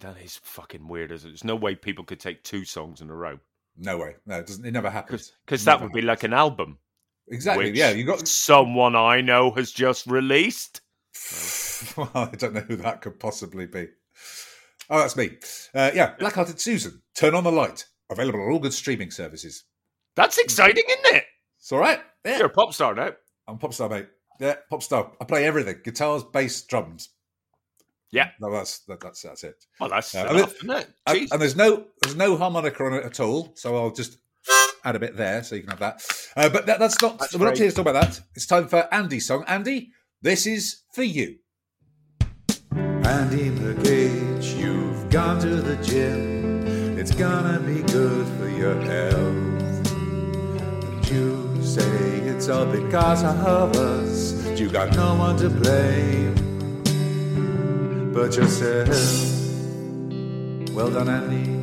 [0.00, 1.32] That is fucking weird, isn't it?
[1.32, 3.38] There's no way people could take two songs in a row.
[3.76, 4.16] No way.
[4.26, 4.64] No, it doesn't.
[4.64, 5.32] It never happens.
[5.44, 6.78] Because that would be like an album.
[7.30, 7.70] Exactly.
[7.70, 8.26] Yeah, you got.
[8.26, 10.80] someone I know has just released.
[11.96, 13.88] well, I don't know who that could possibly be.
[14.88, 15.38] Oh, that's me.
[15.72, 17.00] Uh, yeah, Black-Hearted Susan.
[17.14, 17.86] Turn on the light.
[18.10, 19.64] Available on all good streaming services.
[20.16, 21.24] That's exciting, isn't it?
[21.58, 22.00] It's all right.
[22.24, 23.12] Yeah, You're a pop star now.
[23.46, 24.08] I'm a pop star, mate.
[24.40, 25.12] Yeah, pop star.
[25.20, 27.10] I play everything: guitars, bass, drums.
[28.10, 28.30] Yeah.
[28.40, 29.64] no, that's that, that's that's it.
[29.78, 30.88] Well, that's I enough, isn't it?
[31.06, 34.18] And, and there's no there's no harmonica on it at all, so I'll just
[34.84, 36.02] add a bit there so you can have that.
[36.36, 37.18] Uh, but that, that's not.
[37.18, 38.20] That's we're not here to talk about that.
[38.34, 39.44] It's time for Andy's song.
[39.46, 39.90] Andy,
[40.22, 41.36] this is for you.
[42.72, 46.98] Andy McGage, you've gone to the gym.
[46.98, 49.92] It's gonna be good for your health.
[49.92, 54.60] And you say it's all because of us.
[54.60, 56.50] You got no one to blame
[58.12, 58.88] but yourself.
[60.74, 61.59] Well done, Andy.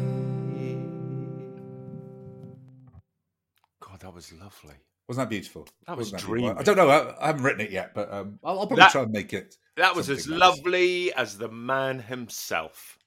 [4.14, 4.76] Was lovely.
[5.08, 5.68] Wasn't that beautiful?
[5.88, 6.50] That was dreamy.
[6.50, 6.90] I don't know.
[6.90, 9.34] I, I haven't written it yet, but um, I'll, I'll probably That- try and make
[9.34, 9.56] it.
[9.78, 10.40] That was as nice.
[10.40, 12.98] lovely as the man himself.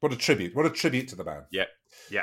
[0.00, 0.54] What a tribute!
[0.54, 1.44] What a tribute to the man.
[1.50, 1.64] Yeah,
[2.10, 2.22] yeah.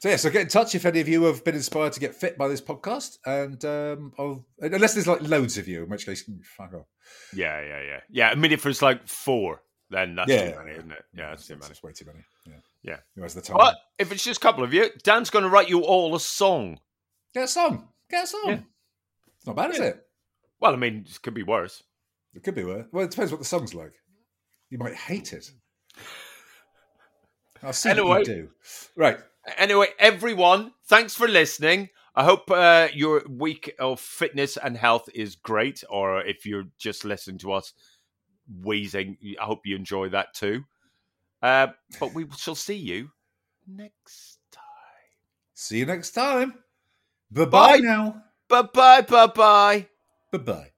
[0.00, 2.14] So yeah, so get in touch if any of you have been inspired to get
[2.14, 6.04] fit by this podcast, and um, I'll, unless there's like loads of you, in which
[6.06, 6.86] case mm, fuck off.
[7.34, 8.00] Yeah, yeah, yeah.
[8.10, 10.76] Yeah, I mean, if it's like four, then that's Yeah, too many, yeah.
[10.78, 11.04] isn't it?
[11.14, 11.70] Yeah, that's too many.
[11.70, 12.18] It's way too many.
[12.46, 12.96] Yeah, Yeah.
[13.14, 13.56] Who has the time?
[13.56, 16.20] But if it's just a couple of you, Dan's going to write you all a
[16.20, 16.78] song.
[17.34, 17.88] Get a song.
[18.10, 18.42] Get a song.
[18.46, 18.58] Yeah.
[19.36, 20.02] It's not bad, is it?
[20.60, 21.82] Well, I mean, it could be worse.
[22.34, 22.86] It could be worse.
[22.92, 23.92] Well, it depends what the song's like.
[24.70, 25.50] You might hate it.
[27.62, 28.08] I'll see Anyway.
[28.08, 28.48] what you do.
[28.96, 29.18] Right.
[29.56, 31.88] Anyway, everyone, thanks for listening.
[32.14, 37.04] I hope uh, your week of fitness and health is great, or if you're just
[37.04, 37.72] listening to us
[38.62, 40.64] wheezing, I hope you enjoy that too.
[41.42, 41.68] Uh,
[42.00, 43.10] but we shall see you
[43.66, 44.62] next time.
[45.54, 46.54] See you next time.
[47.30, 47.78] Bye-bye Bye.
[47.78, 48.24] now.
[48.48, 49.86] Bye bye, bye bye.
[50.32, 50.54] Bye-bye.
[50.54, 50.75] Yeah,